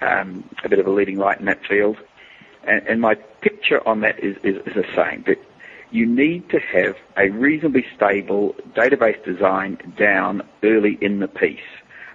[0.00, 1.96] um, a bit of a leading light in that field.
[2.64, 5.38] And, and my picture on that is, is, is the same, that
[5.90, 11.60] you need to have a reasonably stable database design down early in the piece.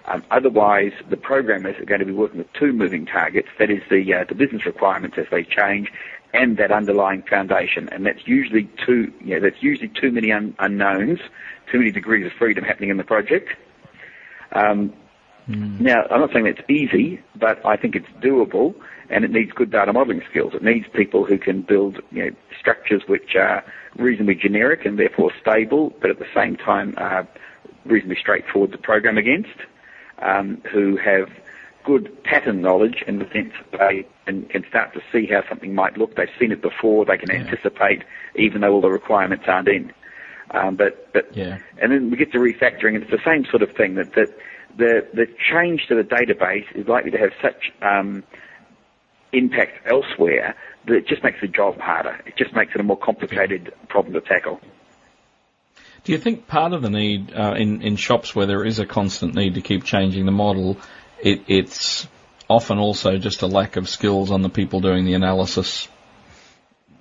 [0.06, 3.48] Um, otherwise, the programmers are going to be working with two moving targets.
[3.58, 5.92] That is the uh, the business requirements as they change,
[6.32, 7.88] and that underlying foundation.
[7.90, 11.18] And that's usually too you know, that's usually too many un- unknowns,
[11.70, 13.50] too many degrees of freedom happening in the project.
[14.52, 14.92] Um,
[15.48, 15.80] mm.
[15.80, 18.74] Now, I'm not saying that's easy, but I think it's doable,
[19.10, 20.54] and it needs good data modeling skills.
[20.54, 23.64] It needs people who can build you know, structures which are
[23.96, 27.26] reasonably generic and therefore stable, but at the same time are
[27.84, 29.58] reasonably straightforward to program against
[30.18, 31.30] um, who have
[31.84, 35.74] good pattern knowledge in the sense that they can, can, start to see how something
[35.74, 36.16] might look.
[36.16, 37.04] They've seen it before.
[37.04, 37.46] They can yeah.
[37.46, 38.02] anticipate,
[38.34, 39.92] even though all the requirements aren't in.
[40.50, 41.58] Um, but but yeah.
[41.80, 44.36] and then we get to refactoring, and it's the same sort of thing that that
[44.76, 48.24] the the change to the database is likely to have such um,
[49.32, 50.54] impact elsewhere
[50.86, 52.20] that it just makes the job harder.
[52.26, 54.60] It just makes it a more complicated problem to tackle.
[56.04, 58.86] Do you think part of the need uh, in in shops where there is a
[58.86, 60.78] constant need to keep changing the model,
[61.20, 62.06] it, it's
[62.48, 65.88] often also just a lack of skills on the people doing the analysis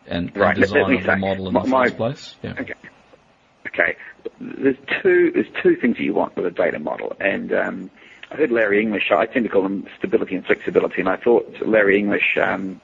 [0.08, 0.56] and, right.
[0.56, 2.36] and design of the model in my, the first place?
[2.42, 2.54] Yeah.
[2.60, 2.74] Okay.
[3.76, 3.98] Okay.
[4.40, 7.92] There's two there's two things that you want with a data model, and um,
[8.32, 9.12] I heard Larry English.
[9.12, 12.80] I tend to call them stability and flexibility, and I thought Larry English um,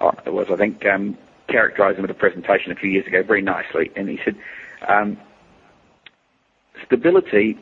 [0.00, 4.08] uh, was I think um, characterised a presentation a few years ago very nicely, and
[4.08, 4.36] he said.
[4.86, 5.18] Um,
[6.86, 7.58] Stability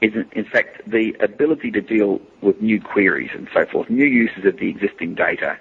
[0.00, 4.44] is, in fact, the ability to deal with new queries and so forth, new uses
[4.44, 5.58] of the existing data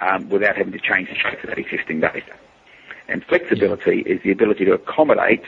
[0.00, 2.32] um, without having to change the shape of that existing data.
[3.08, 5.42] And flexibility is the ability to accommodate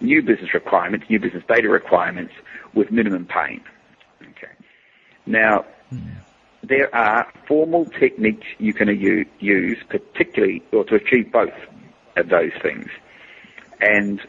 [0.00, 2.34] new business requirements, new business data requirements
[2.74, 3.62] with minimum pain.
[4.22, 4.52] Okay.
[5.24, 5.64] Now,
[6.62, 8.88] there are formal techniques you can
[9.40, 11.54] use, particularly, or to achieve both
[12.16, 12.88] of those things.
[13.80, 14.20] And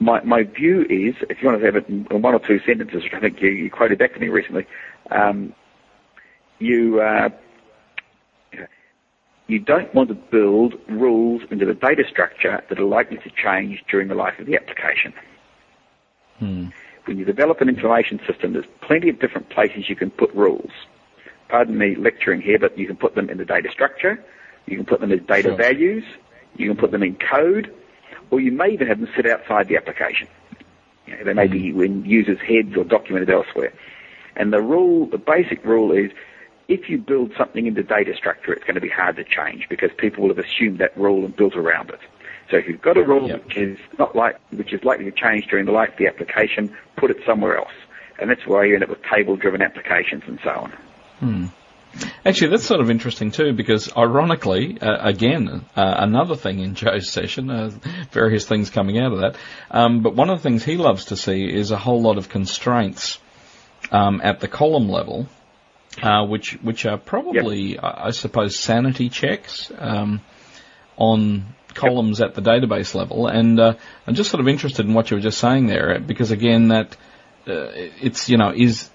[0.00, 3.04] my, my view is, if you want to have it in one or two sentences,
[3.04, 4.66] which I think you, you quoted back to me recently,
[5.10, 5.54] um,
[6.58, 7.30] you uh,
[9.50, 13.82] you don't want to build rules into the data structure that are likely to change
[13.90, 15.12] during the life of the application.
[16.38, 16.68] Hmm.
[17.04, 20.70] When you develop an information system, there's plenty of different places you can put rules.
[21.48, 24.22] Pardon me lecturing here, but you can put them in the data structure,
[24.66, 25.56] you can put them as data sure.
[25.56, 26.04] values,
[26.56, 27.74] you can put them in code,
[28.30, 30.28] or you may even have them sit outside the application.
[31.06, 31.82] You know, they may be hmm.
[31.82, 33.72] in users' heads or documented elsewhere.
[34.36, 36.12] And the rule, the basic rule is,
[36.70, 39.68] if you build something into the data structure, it's going to be hard to change
[39.68, 41.98] because people will have assumed that rule and built around it.
[42.48, 43.44] So if you've got a rule yep.
[43.44, 46.74] which is not like, which is likely to change during the life of the application,
[46.96, 47.72] put it somewhere else.
[48.20, 50.72] And that's why you end up with table-driven applications and so on.
[51.18, 51.46] Hmm.
[52.24, 57.10] Actually, that's sort of interesting too, because ironically, uh, again, uh, another thing in Joe's
[57.10, 57.70] session, uh,
[58.12, 59.36] various things coming out of that.
[59.72, 62.28] Um, but one of the things he loves to see is a whole lot of
[62.28, 63.18] constraints
[63.90, 65.26] um, at the column level,
[66.02, 67.80] uh, which which are probably, yep.
[67.82, 70.20] I suppose, sanity checks um,
[70.96, 72.30] on columns yep.
[72.30, 73.26] at the database level.
[73.26, 73.74] And uh,
[74.06, 76.96] I'm just sort of interested in what you were just saying there, because again, that
[77.46, 78.88] uh, it's you know is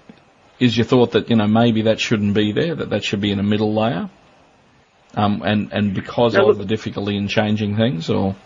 [0.58, 3.30] is your thought that you know maybe that shouldn't be there, that that should be
[3.30, 4.08] in a middle layer,
[5.14, 8.36] um, and and because now, of look, the difficulty in changing things, or?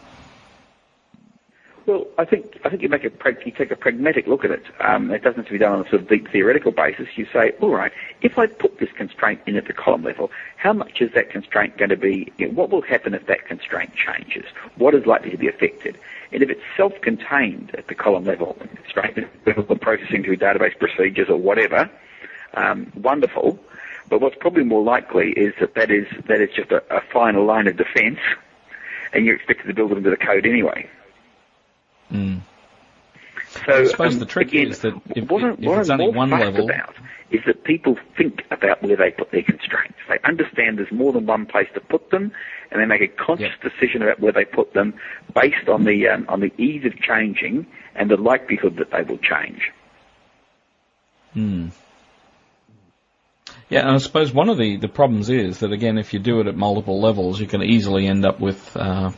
[1.90, 3.11] Well, I think I think you make a
[3.44, 4.62] you take a pragmatic look at it.
[4.79, 7.09] Um, it doesn't have to be done on a sort of deep theoretical basis.
[7.16, 10.72] You say, all right, if I put this constraint in at the column level, how
[10.72, 12.33] much is that constraint going to be?
[12.38, 14.44] You know, what will happen if that constraint changes?
[14.76, 15.98] What is likely to be affected?
[16.31, 18.57] And if it's self-contained at the column level,
[18.88, 21.90] straight the processing through database procedures or whatever,
[22.55, 23.59] um, wonderful.
[24.09, 27.44] But what's probably more likely is that that is that is just a, a final
[27.44, 28.20] line of defence,
[29.12, 30.88] and you're expected to build it into the code anyway.
[32.12, 32.40] Mm.
[33.66, 36.01] So I suppose um, the trick again, is that if, what, if what it's I'm
[36.01, 36.94] only one level, about
[37.31, 39.99] is that people think about where they put their constraints.
[40.09, 42.33] They understand there's more than one place to put them,
[42.70, 43.73] and they make a conscious Yep.
[43.73, 44.94] decision about where they put them
[45.35, 49.18] based on the um, on the ease of changing and the likelihood that they will
[49.18, 49.70] change.
[51.33, 51.68] Hmm.
[53.68, 56.40] Yeah, and I suppose one of the, the problems is that again, if you do
[56.40, 59.12] it at multiple levels, you can easily end up with uh,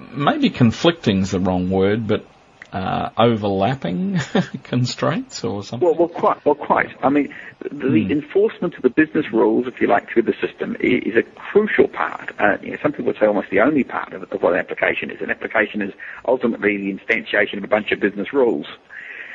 [0.00, 2.24] maybe conflicting is the wrong word, but
[2.72, 4.18] uh, overlapping
[4.64, 5.86] constraints or something.
[5.86, 6.44] Well, well, quite.
[6.44, 6.88] Well, quite.
[7.02, 10.76] I mean, the, the enforcement of the business rules, if you like, through the system
[10.80, 12.32] i- is a crucial part.
[12.38, 14.58] Uh, you know, some people would say almost the only part of, of what an
[14.58, 15.20] application is.
[15.20, 15.92] An application is
[16.26, 18.66] ultimately the instantiation of a bunch of business rules.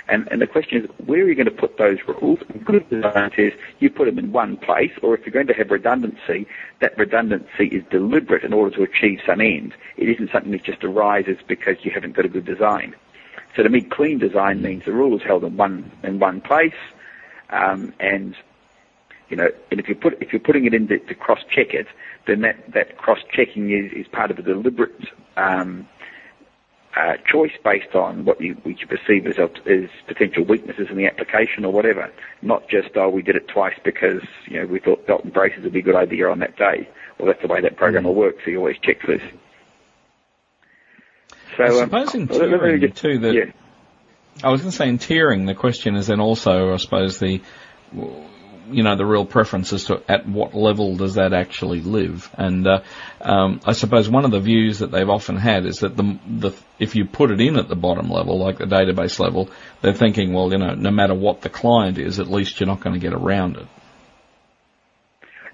[0.09, 2.39] And, and the question is, where are you going to put those rules?
[2.49, 5.53] And good design says you put them in one place, or if you're going to
[5.53, 6.47] have redundancy,
[6.79, 9.73] that redundancy is deliberate in order to achieve some end.
[9.97, 12.95] It isn't something that just arises because you haven't got a good design.
[13.55, 16.75] So to me, clean design means the rule is held in one in one place,
[17.49, 18.35] um, and
[19.29, 21.73] you know, and if you put if you're putting it in to, to cross check
[21.73, 21.87] it,
[22.27, 25.87] then that that cross checking is, is part of a deliberate um,
[26.97, 31.05] uh, choice based on what you which you perceive as as potential weaknesses in the
[31.05, 32.11] application or whatever.
[32.41, 35.63] Not just oh we did it twice because you know we thought belt and braces
[35.63, 36.89] would be a good idea on that day.
[37.19, 38.35] Well, that's the way that program will work.
[38.43, 39.21] So you always check this.
[41.55, 43.45] So I um, in let- let me tiering just- too that yeah.
[44.43, 47.41] I was going to say in tiering, the question is then also, I suppose, the
[48.69, 52.67] you know the real preference as to at what level does that actually live, and
[52.67, 52.81] uh,
[53.21, 56.51] um, I suppose one of the views that they've often had is that the the
[56.79, 59.49] if you put it in at the bottom level, like the database level,
[59.81, 62.81] they're thinking, well, you know, no matter what the client is, at least you're not
[62.81, 63.67] going to get around it.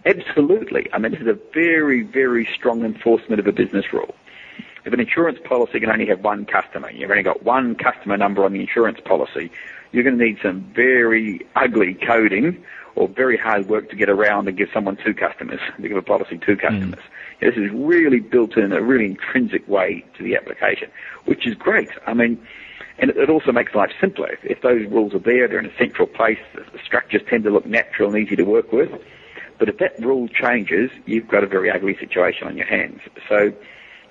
[0.06, 0.90] Absolutely.
[0.92, 4.14] I mean, this is a very, very strong enforcement of a business rule.
[4.86, 8.44] If an insurance policy can only have one customer, you've only got one customer number
[8.44, 9.50] on the insurance policy,
[9.94, 14.48] you're going to need some very ugly coding or very hard work to get around
[14.48, 17.00] and give someone two customers, to give a policy two customers.
[17.00, 17.40] Mm.
[17.40, 20.90] This is really built in a really intrinsic way to the application,
[21.26, 21.90] which is great.
[22.06, 22.46] I mean,
[23.00, 24.38] and it, also makes life simpler.
[24.44, 27.66] If, those rules are there, they're in a central place, the structures tend to look
[27.66, 28.92] natural and easy to work with.
[29.58, 33.02] But if that rule changes, you've got a very ugly situation on your hands.
[33.28, 33.52] So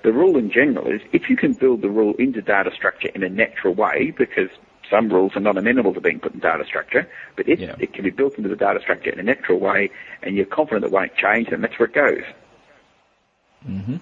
[0.03, 3.23] the rule in general is if you can build the rule into data structure in
[3.23, 4.49] a natural way, because
[4.89, 7.75] some rules are not amenable to being put in data structure, but if Yeah.
[7.79, 9.89] it can be built into the data structure in a natural way
[10.21, 12.23] and you're confident it won't change, then that's where it goes.
[13.65, 13.95] hmm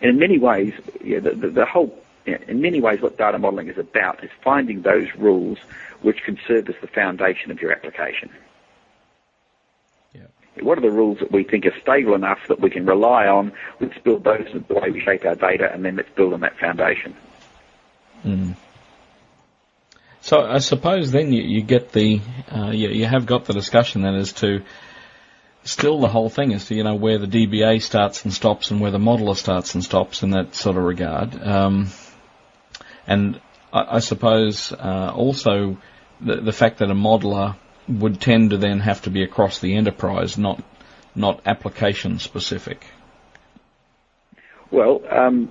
[0.00, 3.38] And in many ways, yeah, the, the, the whole, yeah, in many ways, what data
[3.38, 5.58] modeling is about is finding those rules
[6.02, 8.30] which can serve as the foundation of your application.
[10.12, 10.22] Yeah.
[10.60, 13.52] What are the rules that we think are stable enough that we can rely on?
[13.80, 16.40] Let's build those in the way we shape our data, and then let's build on
[16.40, 17.14] that foundation.
[18.24, 18.56] Mm.
[20.26, 24.02] So I suppose then you, you get the uh, you, you have got the discussion
[24.02, 24.62] then as to
[25.62, 28.80] still the whole thing as to you know where the DBA starts and stops and
[28.80, 31.40] where the modeler starts and stops in that sort of regard.
[31.40, 31.90] Um,
[33.06, 33.40] and
[33.72, 35.76] I, I suppose uh, also
[36.20, 37.54] the, the fact that a modeler
[37.86, 40.60] would tend to then have to be across the enterprise, not
[41.14, 42.84] not application specific.
[44.72, 45.50] Well, um,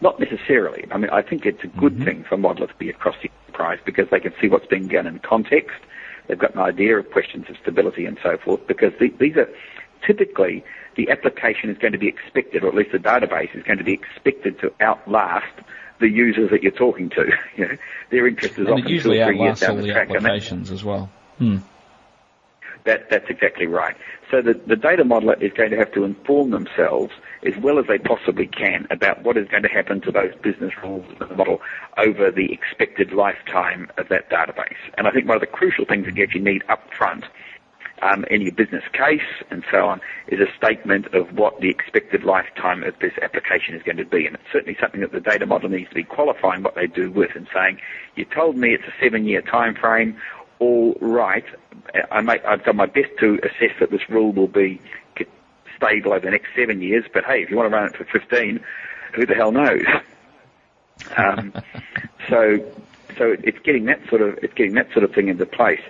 [0.00, 0.84] not necessarily.
[0.90, 3.78] I mean, I think it's a good thing for modelers to be across the enterprise
[3.84, 5.76] because they can see what's being done in context.
[6.28, 9.48] They've got an idea of questions of stability and so forth because the, these are
[10.06, 10.64] typically
[10.96, 13.84] the application is going to be expected, or at least the database is going to
[13.84, 15.54] be expected to outlast
[16.00, 17.30] the users that you're talking to.
[17.56, 17.76] You know,
[18.10, 20.10] their interest is And often usually two or three years down the the track.
[20.10, 21.10] applications as well.
[21.38, 21.58] Hmm.
[22.84, 23.96] That, that's exactly right.
[24.30, 27.12] So the, the data modeler is going to have to inform themselves
[27.44, 30.72] as well as they possibly can about what is going to happen to those business
[30.82, 31.60] rules of the model
[31.98, 34.76] over the expected lifetime of that database.
[34.96, 37.24] And I think one of the crucial things that you actually need up front
[38.02, 42.24] um, in your business case and so on is a statement of what the expected
[42.24, 44.26] lifetime of this application is going to be.
[44.26, 47.10] And it's certainly something that the data model needs to be qualifying what they do
[47.10, 47.80] with and saying,
[48.16, 50.16] you told me it's a seven-year time frame.
[50.62, 51.44] All right,
[52.12, 54.80] I make, I've done my best to assess that this rule will be
[55.76, 57.04] stable over the next seven years.
[57.12, 58.60] But hey, if you want to run it for 15,
[59.12, 59.82] who the hell knows?
[61.16, 61.52] Um,
[62.30, 62.58] so,
[63.18, 65.80] so it's getting that sort of it's getting that sort of thing into place.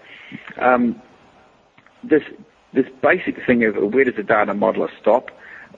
[0.57, 1.03] Um,
[2.03, 2.23] this
[2.73, 5.31] this basic thing of where does the data modeler stop?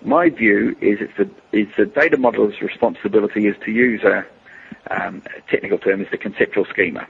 [0.03, 1.29] My view is it's the
[1.59, 4.25] is the data modeler's responsibility is to use a,
[4.89, 7.09] um, a technical term is the conceptual schema.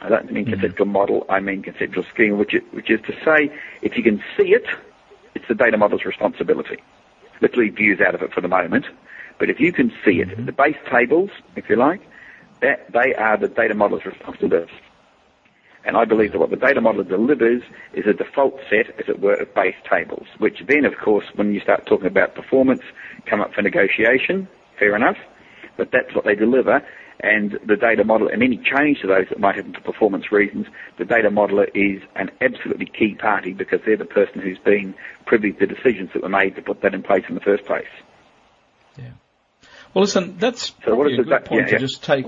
[0.00, 0.92] I don't mean conceptual mm-hmm.
[0.92, 1.26] model.
[1.28, 4.66] I mean conceptual schema, which is, which is to say, if you can see it,
[5.34, 6.78] it's the data model's responsibility.
[7.40, 8.86] Let's leave views out of it for the moment.
[9.38, 10.46] But if you can see it, mm-hmm.
[10.46, 12.00] the base tables, if you like,
[12.60, 14.72] that they are the data model's responsibility.
[15.84, 17.62] And I believe that what the data model delivers
[17.94, 21.54] is a default set, as it were, of base tables, which then, of course, when
[21.54, 22.82] you start talking about performance,
[23.24, 24.46] come up for negotiation,
[24.78, 25.16] fair enough,
[25.78, 26.82] but that's what they deliver.
[27.22, 30.66] And the data model, and any change to those that might happen for performance reasons,
[30.98, 34.94] the data modeler is an absolutely key party because they're the person who's been
[35.26, 37.64] privy to the decisions that were made to put that in place in the first
[37.66, 37.88] place.
[38.96, 39.10] Yeah.
[39.92, 41.78] Well, listen, that's so probably a good that, point yeah, to yeah.
[41.78, 42.26] just take.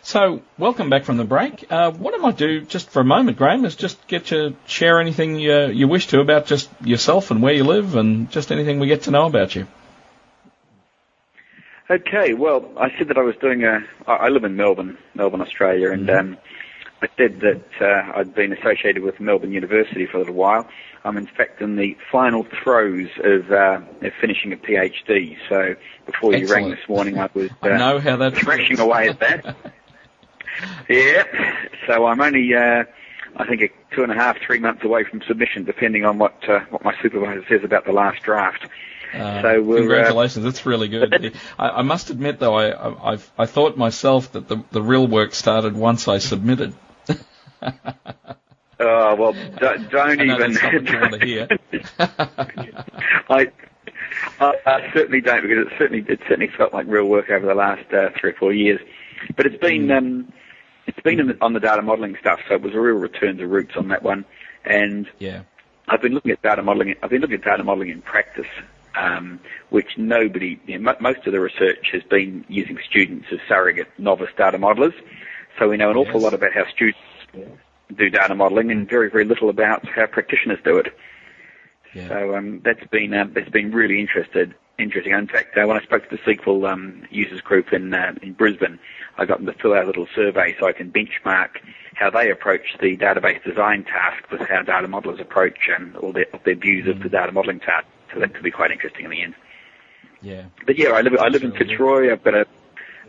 [0.02, 1.72] So, welcome back from the break.
[1.72, 4.56] Uh, what I might do just for a moment, Graeme, is just get you to
[4.68, 8.52] share anything you, you wish to about just yourself and where you live and just
[8.52, 9.68] anything we get to know about you.
[11.90, 13.80] Okay, well, I said that I was doing a.
[14.08, 16.34] I live in Melbourne, Melbourne, Australia, and mm-hmm.
[16.34, 16.38] um,
[17.06, 20.68] I said that uh, I'd been associated with Melbourne University for a little while.
[21.04, 25.38] I'm in fact in the final throes of, uh, of finishing a PhD.
[25.48, 25.76] So
[26.08, 29.20] before you rang this morning, I was uh, I know how that's thrashing away at
[29.20, 29.56] that.
[30.90, 31.24] yeah,
[31.86, 32.56] so I'm only.
[32.56, 32.86] Uh,
[33.38, 36.62] I think two and a half, three months away from submission, depending on what uh,
[36.72, 38.66] what my supervisor says about the last draft.
[39.14, 41.36] Uh, so uh, congratulations, that's really good.
[41.60, 45.36] I, I, must admit, though, I, I I thought myself that the the real work
[45.36, 46.74] started once I submitted.
[48.78, 50.54] Oh well, don't, don't even.
[51.00, 51.48] want to hear.
[53.30, 53.48] I,
[54.40, 57.56] I, I, certainly don't because it certainly it certainly felt like real work over the
[57.56, 58.82] last uh, three or four years.
[59.38, 59.98] But it's been mm.
[59.98, 60.34] um,
[60.88, 63.48] it's been the, on the data modelling stuff, so it was a real return to
[63.48, 64.26] roots on that one.
[64.66, 65.44] And yeah,
[65.88, 66.96] I've been looking at data modelling.
[67.02, 68.48] I've been looking at data modelling in practice
[68.98, 69.40] um,
[69.70, 74.30] which nobody, you know, most of the research has been using students as surrogate novice
[74.38, 74.94] data modelers.
[75.60, 76.08] So we know an yes.
[76.08, 77.00] awful lot about how students
[77.96, 80.88] do data modelling and very, very little about how practitioners do it.
[81.94, 82.08] Yeah.
[82.10, 85.14] So um, that's been uh, that's been really interested, interesting.
[85.14, 88.34] In fact, uh, when I spoke to the SQL um, users group in uh, in
[88.34, 88.80] Brisbane,
[89.18, 91.52] I got them to fill out a little survey so I can benchmark
[91.94, 96.26] how they approach the database design task with how data modelers approach and all their,
[96.44, 96.92] their views mm.
[96.92, 97.86] of the data modelling task.
[98.14, 99.36] So that could be quite interesting in the end.
[100.22, 100.46] Yeah.
[100.66, 102.12] But yeah, I live I live in Fitzroy.
[102.12, 102.48] I've got a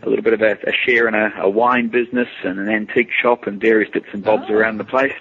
[0.03, 3.11] a little bit of a, a share in a, a, wine business and an antique
[3.11, 4.55] shop and various bits and bobs oh.
[4.55, 5.13] around the place.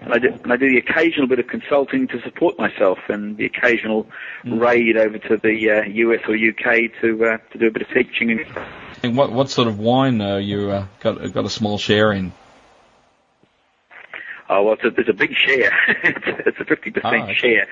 [0.00, 3.36] And I, do, and I do the occasional bit of consulting to support myself and
[3.36, 4.08] the occasional
[4.44, 4.60] mm.
[4.60, 7.88] raid over to the uh, US or UK to uh, to do a bit of
[7.88, 8.44] teaching.
[9.04, 12.32] And what what sort of wine uh, you uh, got got a small share in?
[14.48, 15.72] Oh well, it's a, it's a big share.
[15.88, 17.68] it's a fifty percent oh, share.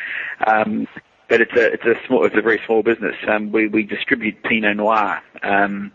[0.46, 0.86] Um,
[1.28, 3.16] but it's a it's a small it's a very small business.
[3.26, 5.20] Um, we we distribute Pinot Noir.
[5.42, 5.92] Um,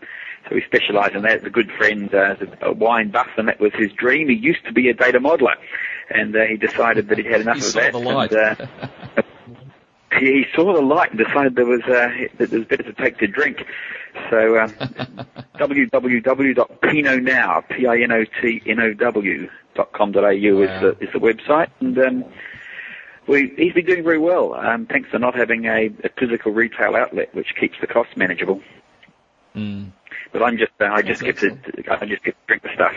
[0.48, 1.44] so we specialise in that.
[1.44, 4.28] A good friend, uh, a wine buff, and that was his dream.
[4.28, 5.56] He used to be a data modeler,
[6.10, 7.92] and uh, he decided that he'd had enough he of saw that.
[7.92, 8.30] The light.
[8.32, 8.66] And, uh,
[10.18, 12.92] he, he saw the light and decided there was uh, that it was better to
[12.92, 13.66] take to drink.
[14.30, 14.68] So uh,
[15.58, 20.62] www.pinotnow, P-I-N-O-T-N-O-W dot com dot au wow.
[20.62, 22.24] is the is the website, and um,
[23.26, 26.94] we, he's been doing very well, um, thanks to not having a, a, physical retail
[26.94, 28.60] outlet, which keeps the costs manageable.
[29.54, 29.92] Mm.
[30.36, 31.58] But I'm just, uh, I just get to,
[31.88, 32.94] I just get to drink the stuff.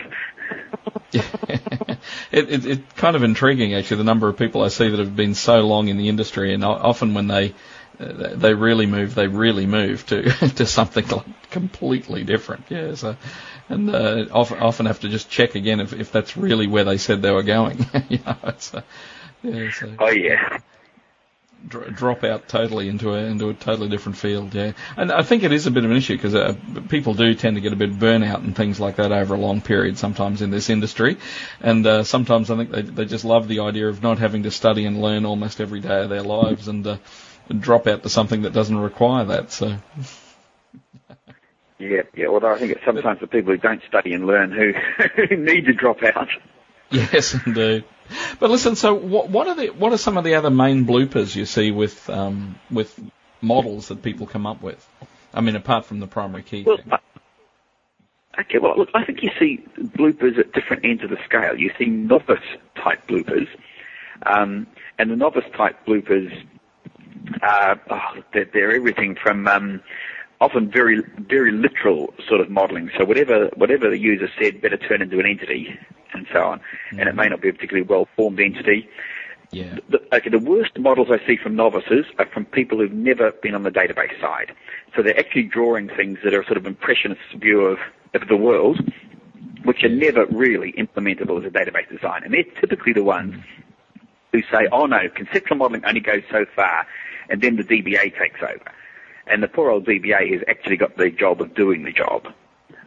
[2.30, 5.16] it, it, it's kind of intriguing actually the number of people I see that have
[5.16, 7.54] been so long in the industry, and often when they
[7.98, 10.22] uh, they really move, they really move to
[10.56, 12.66] to something like completely different.
[12.68, 13.16] Yeah, so
[13.70, 16.98] and uh, often, often have to just check again if if that's really where they
[16.98, 17.86] said they were going.
[18.10, 18.82] you know, it's, uh,
[19.42, 19.94] yeah, so.
[19.98, 20.58] Oh yeah.
[21.68, 24.72] Drop out totally into a into a totally different field, yeah.
[24.96, 26.54] And I think it is a bit of an issue because uh,
[26.88, 29.60] people do tend to get a bit burnout and things like that over a long
[29.60, 31.18] period sometimes in this industry,
[31.60, 34.50] and uh, sometimes I think they they just love the idea of not having to
[34.50, 36.96] study and learn almost every day of their lives and uh,
[37.58, 39.52] drop out to something that doesn't require that.
[39.52, 39.76] So.
[41.80, 42.26] Yeah, yeah.
[42.26, 44.74] Although I think it's sometimes the people who don't study and learn who,
[45.16, 46.28] who need to drop out.
[46.90, 47.84] Yes, indeed.
[48.38, 51.34] But listen, so what, what are the what are some of the other main bloopers
[51.34, 52.98] you see with um, with
[53.40, 54.86] models that people come up with?
[55.32, 56.92] I mean, apart from the primary key well, thing.
[58.38, 61.56] Okay, well, look, I think you see bloopers at different ends of the scale.
[61.56, 62.38] You see novice
[62.76, 63.48] type bloopers,
[64.24, 64.66] um,
[64.98, 66.32] and the novice type bloopers,
[67.42, 69.82] uh, oh, they're, they're, everything from um,
[70.40, 72.90] often very very literal sort of modelling.
[72.96, 75.78] So whatever whatever the user said, better turn into an entity,
[76.12, 76.58] and so on.
[76.58, 77.00] Mm-hmm.
[77.00, 78.88] And it may not be a particularly well formed entity.
[79.52, 79.78] Yeah.
[79.88, 83.54] The, okay, the worst models I see from novices are from people who've never been
[83.54, 84.52] on the database side.
[84.94, 87.78] So they're actually drawing things that are sort of impressionist view of,
[88.14, 88.78] of the world,
[89.64, 92.22] which are never really implementable as a database design.
[92.24, 93.34] And they're typically the ones
[94.32, 96.86] who say, oh no, conceptual modeling only goes so far,
[97.28, 98.72] and then the DBA takes over.
[99.30, 102.26] And the poor old DBA has actually got the job of doing the job.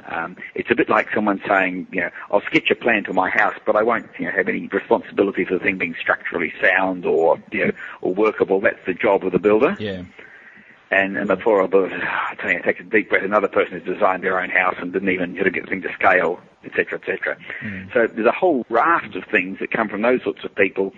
[0.09, 3.29] Um, it's a bit like someone saying, you know, I'll sketch a plan for my
[3.29, 7.05] house, but I won't, you know, have any responsibility for the thing being structurally sound
[7.05, 7.71] or, you know,
[8.01, 8.59] or workable.
[8.59, 9.77] That's the job of the builder.
[9.79, 10.03] Yeah.
[10.91, 13.23] And, and before I, I tell you, it takes a deep breath.
[13.23, 16.39] Another person has designed their own house and didn't even get the thing to scale,
[16.63, 17.37] etc., etc.
[17.63, 17.91] Mm.
[17.93, 20.93] So there's a whole raft of things that come from those sorts of people.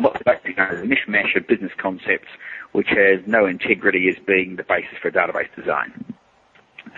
[0.00, 2.28] And what's basically known as a mishmash of business concepts,
[2.72, 6.14] which has no integrity as being the basis for database design.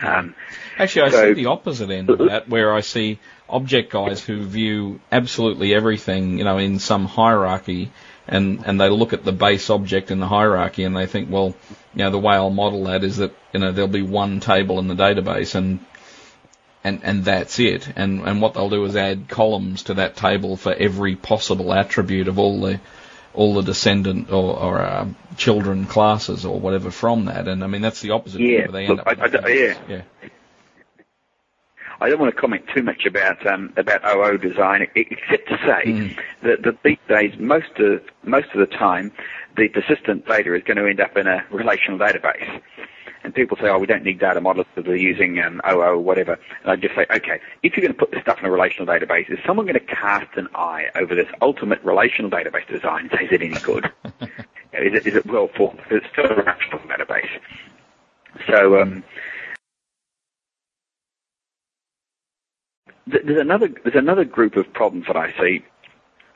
[0.01, 0.33] Um,
[0.77, 4.45] Actually, I so, see the opposite end of that, where I see object guys who
[4.45, 7.91] view absolutely everything, you know, in some hierarchy,
[8.25, 11.53] and and they look at the base object in the hierarchy, and they think, well,
[11.93, 14.79] you know, the way I'll model that is that you know there'll be one table
[14.79, 15.85] in the database, and
[16.83, 17.87] and and that's it.
[17.95, 22.27] And and what they'll do is add columns to that table for every possible attribute
[22.27, 22.79] of all the
[23.33, 25.07] all the descendant or, or uh,
[25.37, 27.47] children classes or whatever from that.
[27.47, 28.41] And I mean, that's the opposite.
[28.41, 29.77] Yeah, they end Look, I, I, yeah.
[29.89, 30.01] yeah.
[31.99, 35.89] I don't want to comment too much about um, about OO design, except to say
[35.89, 36.19] mm.
[36.43, 39.11] that, that these days, most of most of the time,
[39.55, 42.61] the persistent data is going to end up in a relational database.
[43.23, 45.97] And people say, oh, we don't need data models because we're using um, OO or
[45.97, 46.37] whatever.
[46.63, 48.85] And I just say, okay, if you're going to put this stuff in a relational
[48.85, 53.11] database, is someone going to cast an eye over this ultimate relational database design and
[53.11, 53.91] say, is it any good?
[54.73, 55.79] is, it, is it well formed?
[55.89, 57.29] It's still a relational database.
[58.47, 59.03] So, um,
[63.05, 65.63] there's another there's another group of problems that I see,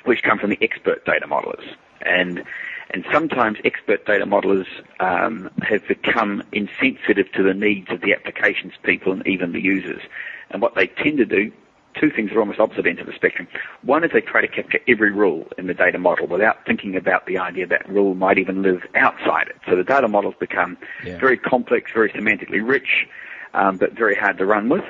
[0.06, 1.64] which come from the expert data modelers,
[2.02, 2.44] and
[2.92, 4.68] and sometimes expert data modelers
[5.00, 10.02] um, have become insensitive to the needs of the applications people and even the users.
[10.50, 11.52] And what they tend to do,
[12.00, 13.48] two things are almost opposite ends of the spectrum.
[13.82, 17.26] One is they try to capture every rule in the data model without thinking about
[17.26, 19.58] the idea that rule might even live outside it.
[19.68, 21.20] So the data models become yeah.
[21.20, 23.08] very complex, very semantically rich,
[23.54, 24.86] um, but very hard to run with.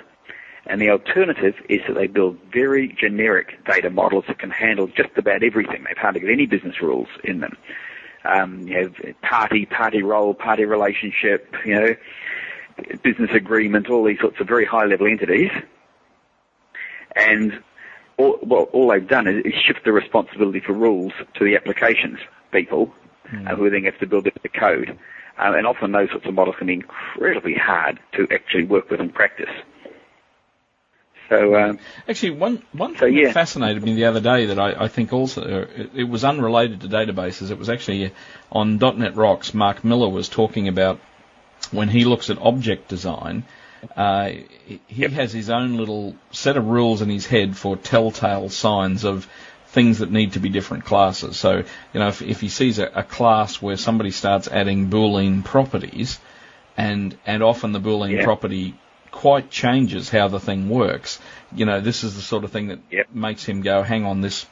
[0.69, 5.11] And the alternative is that they build very generic data models that can handle just
[5.15, 5.85] about everything.
[5.87, 7.57] They've hardly got any business rules in them.
[8.27, 11.95] Um, you know, party, party role, party relationship, you know,
[13.03, 15.51] business agreement, all these sorts of very high level entities.
[17.15, 17.61] And
[18.17, 22.19] all, well, all they've done is, shift the responsibility for rules to the applications
[22.51, 22.93] people,
[23.31, 23.49] mm.
[23.49, 24.97] uh, who then have to build the code.
[25.37, 28.99] Um, and often those sorts of models can be incredibly hard to actually work with
[28.99, 29.49] and practice.
[31.29, 33.25] So um, actually, one one thing so, yeah.
[33.27, 36.81] that fascinated me the other day that I, I think also it, it, was unrelated
[36.81, 37.51] to databases.
[37.51, 38.13] It was actually
[38.51, 39.53] on .NET Rocks.
[39.53, 40.99] Mark Miller was talking about
[41.71, 43.43] when he looks at object design.
[43.95, 44.31] Uh,
[44.65, 45.11] he yep.
[45.11, 49.29] has his own little set of rules in his head for telltale signs of
[49.67, 51.37] things that need to be different classes.
[51.37, 51.57] So,
[51.93, 56.19] you know, if, if he sees a, a class where somebody starts adding Boolean properties,
[56.77, 58.23] and and often the Boolean yeah.
[58.23, 58.75] property
[59.17, 61.19] quite changes how the thing works.
[61.51, 63.07] You know, this is the sort of thing that yep.
[63.11, 64.45] makes him go, hang on, this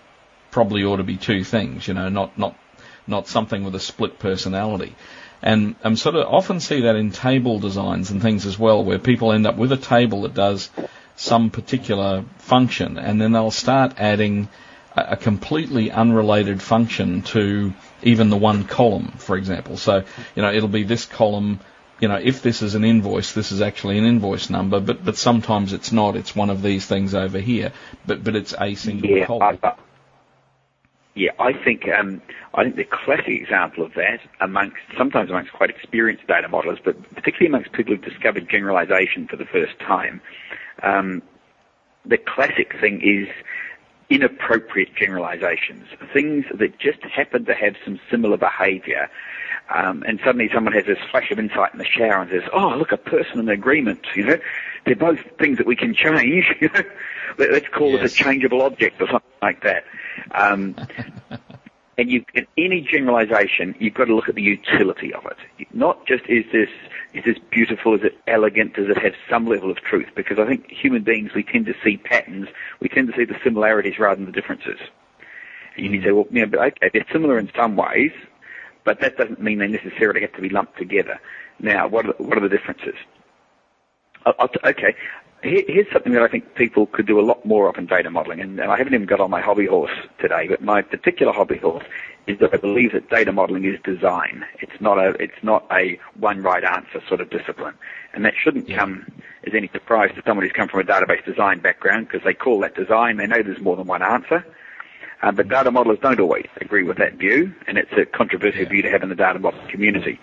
[0.50, 2.58] probably ought to be two things, you know, not, not,
[3.06, 4.96] not something with a split personality.
[5.44, 8.98] And I'm sort of often see that in table designs and things as well, where
[8.98, 10.72] people end up with a table that does
[11.16, 14.50] some particular function, and then they'll start adding
[14.96, 19.78] a, a completely unrelated function to even the one column, for example.
[19.78, 20.04] So,
[20.36, 21.60] you know, it'll be this column
[22.00, 25.18] you know, if this is an invoice, this is actually an invoice number, but, but
[25.18, 26.16] sometimes it's not.
[26.16, 27.72] It's one of these things over here,
[28.06, 29.60] but, but it's a single yeah, column.
[29.64, 29.76] I, I,
[31.16, 32.22] yeah, I think, um,
[32.54, 37.02] I think the classic example of that amongst, sometimes amongst quite experienced data modelers, but
[37.16, 40.22] particularly amongst people who've discovered generalization for the first time,
[40.84, 41.22] um,
[42.06, 43.30] the classic thing is
[44.10, 49.10] inappropriate generalizations, things that just happen to have some similar behavior
[49.74, 52.76] um, and suddenly someone has this flash of insight in the shower and says, "Oh,
[52.78, 54.38] look, a person and agreement." You know,
[54.86, 56.46] they're both things that we can change.
[56.62, 56.84] You know,
[57.52, 58.00] let's call yes.
[58.00, 59.84] it a changeable object or something like that.
[60.32, 60.76] Um,
[61.98, 65.68] and you, in any generalization, you've got to look at the utility of it.
[65.74, 66.70] Not just is this
[67.14, 70.08] is this beautiful, is it elegant, does it have some level of truth?
[70.16, 72.48] Because I think human beings we tend to see patterns,
[72.82, 74.80] we tend to see the similarities rather than the differences.
[75.78, 78.12] And you say, well, you know, but okay, they're similar in some ways,
[78.86, 81.20] but that doesn't mean they necessarily have to be lumped together.
[81.60, 82.96] Now, what are the, what are the differences?
[84.26, 84.96] I'll, t- okay,
[85.42, 88.40] here's something that I think people could do a lot more of in data modeling,
[88.40, 91.58] and, and I haven't even got on my hobby horse today, but my particular hobby
[91.58, 91.86] horse
[92.28, 94.46] is that I believe that data modeling is design.
[94.60, 97.76] It's not a it's not a one right answer sort of discipline,
[98.14, 98.78] and that shouldn't yeah.
[98.78, 99.12] come
[99.46, 102.60] as any surprise to someone who's come from a database design background because they call
[102.62, 103.18] that design.
[103.18, 104.44] They know there's more than one answer.
[105.26, 108.70] Uh, but data modelers don't always agree with that view, and it's a controversial yeah.
[108.70, 110.20] view to have in the data modeling community.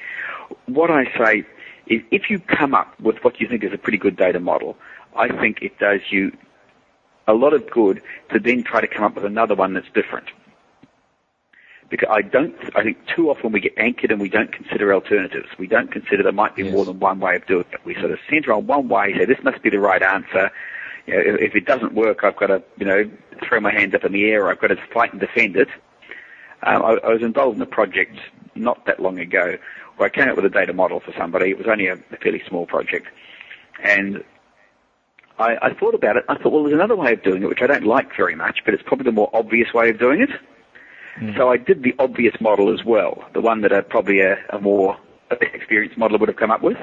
[0.67, 1.45] What I say
[1.89, 4.77] is if you come up with what you think is a pretty good data model,
[5.17, 6.31] I think it does you
[7.27, 8.01] a lot of good
[8.33, 10.29] to then try to come up with another one that's different.
[11.91, 15.49] Because I don't, I think too often we get anchored and we don't consider alternatives.
[15.59, 16.73] We don't consider there might be yes.
[16.73, 17.85] more than one way of doing it.
[17.85, 20.53] We sort of center on one way, say this must be the right answer.
[21.07, 23.11] You know, if, if, it doesn't work, I've got to, you know,
[23.47, 25.69] throw my hands up in the air I've got to fight and defend it.
[26.63, 28.17] Um, I, I was involved in a project
[28.55, 29.57] not that long ago
[29.97, 31.51] where I came up with a data model for somebody.
[31.51, 33.09] It was only a, a fairly small project.
[33.83, 34.23] And
[35.39, 36.25] I, I thought about it.
[36.29, 38.61] I thought, well, there's another way of doing it, which I don't like very much,
[38.65, 40.31] but it's probably the more obvious way of doing it.
[41.19, 41.37] Mm.
[41.37, 44.61] So I did the obvious model as well, the one that a, probably a, a
[44.61, 44.97] more
[45.31, 46.79] experienced modeler would have come up with.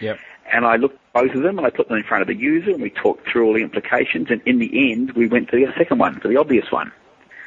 [0.00, 0.18] Yep.
[0.52, 2.34] And I looked at both of them and I put them in front of the
[2.34, 5.56] user and we talked through all the implications and in the end we went to
[5.56, 6.92] the second one, to the obvious one.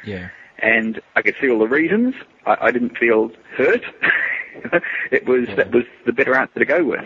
[0.04, 0.30] Yeah.
[0.58, 2.14] And I could see all the reasons.
[2.44, 3.82] I, I didn't feel hurt.
[5.12, 5.54] it was yeah.
[5.56, 7.04] that was the better answer to go with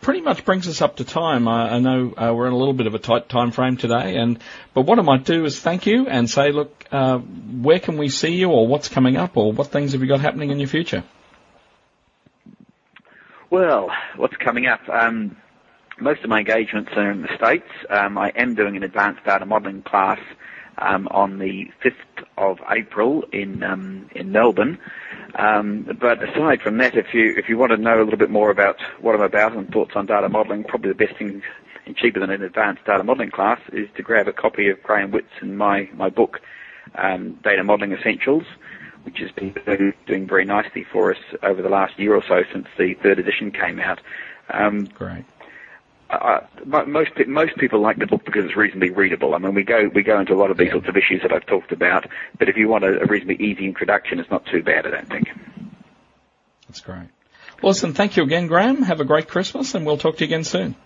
[0.00, 1.48] pretty much brings us up to time.
[1.48, 4.16] I, I know uh, we're in a little bit of a tight time frame today,
[4.16, 4.38] and
[4.74, 8.08] but what I might do is thank you and say, look, uh, where can we
[8.08, 10.68] see you, or what's coming up, or what things have you got happening in your
[10.68, 11.04] future?
[13.50, 14.86] Well, what's coming up?
[14.90, 15.34] Um,
[15.98, 17.68] most of my engagements are in the States.
[17.88, 20.18] Um, I am doing an advanced data modeling class
[20.76, 24.78] um, on the 5th of April in um, in Melbourne.
[25.36, 28.28] Um, but aside from that, if you if you want to know a little bit
[28.28, 31.42] more about what I'm about and thoughts on data modelling, probably the best thing
[31.86, 35.10] and cheaper than an advanced data modelling class is to grab a copy of Graham
[35.10, 36.40] Witt's and my my book,
[36.96, 38.44] um, Data Modelling Essentials,
[39.08, 42.66] which has been doing very nicely for us over the last year or so since
[42.76, 44.00] the third edition came out.
[44.50, 45.24] Um, Great
[46.10, 49.34] uh, most most people like the book because it's reasonably readable.
[49.34, 51.32] I mean, we go we go into a lot of these sorts of issues that
[51.32, 52.06] I've talked about,
[52.38, 55.08] but if you want a, a reasonably easy introduction, it's not too bad, I don't
[55.08, 55.28] think.
[56.66, 57.08] That's great.
[57.62, 58.82] Well, listen, thank you again, Graeme.
[58.82, 60.76] Have a great Christmas, and we'll talk to you again soon.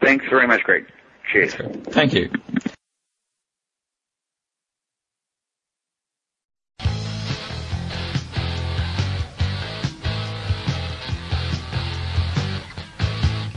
[0.00, 0.86] Thanks very much, Greg.
[1.32, 1.54] Cheers.
[1.54, 2.30] Thank you.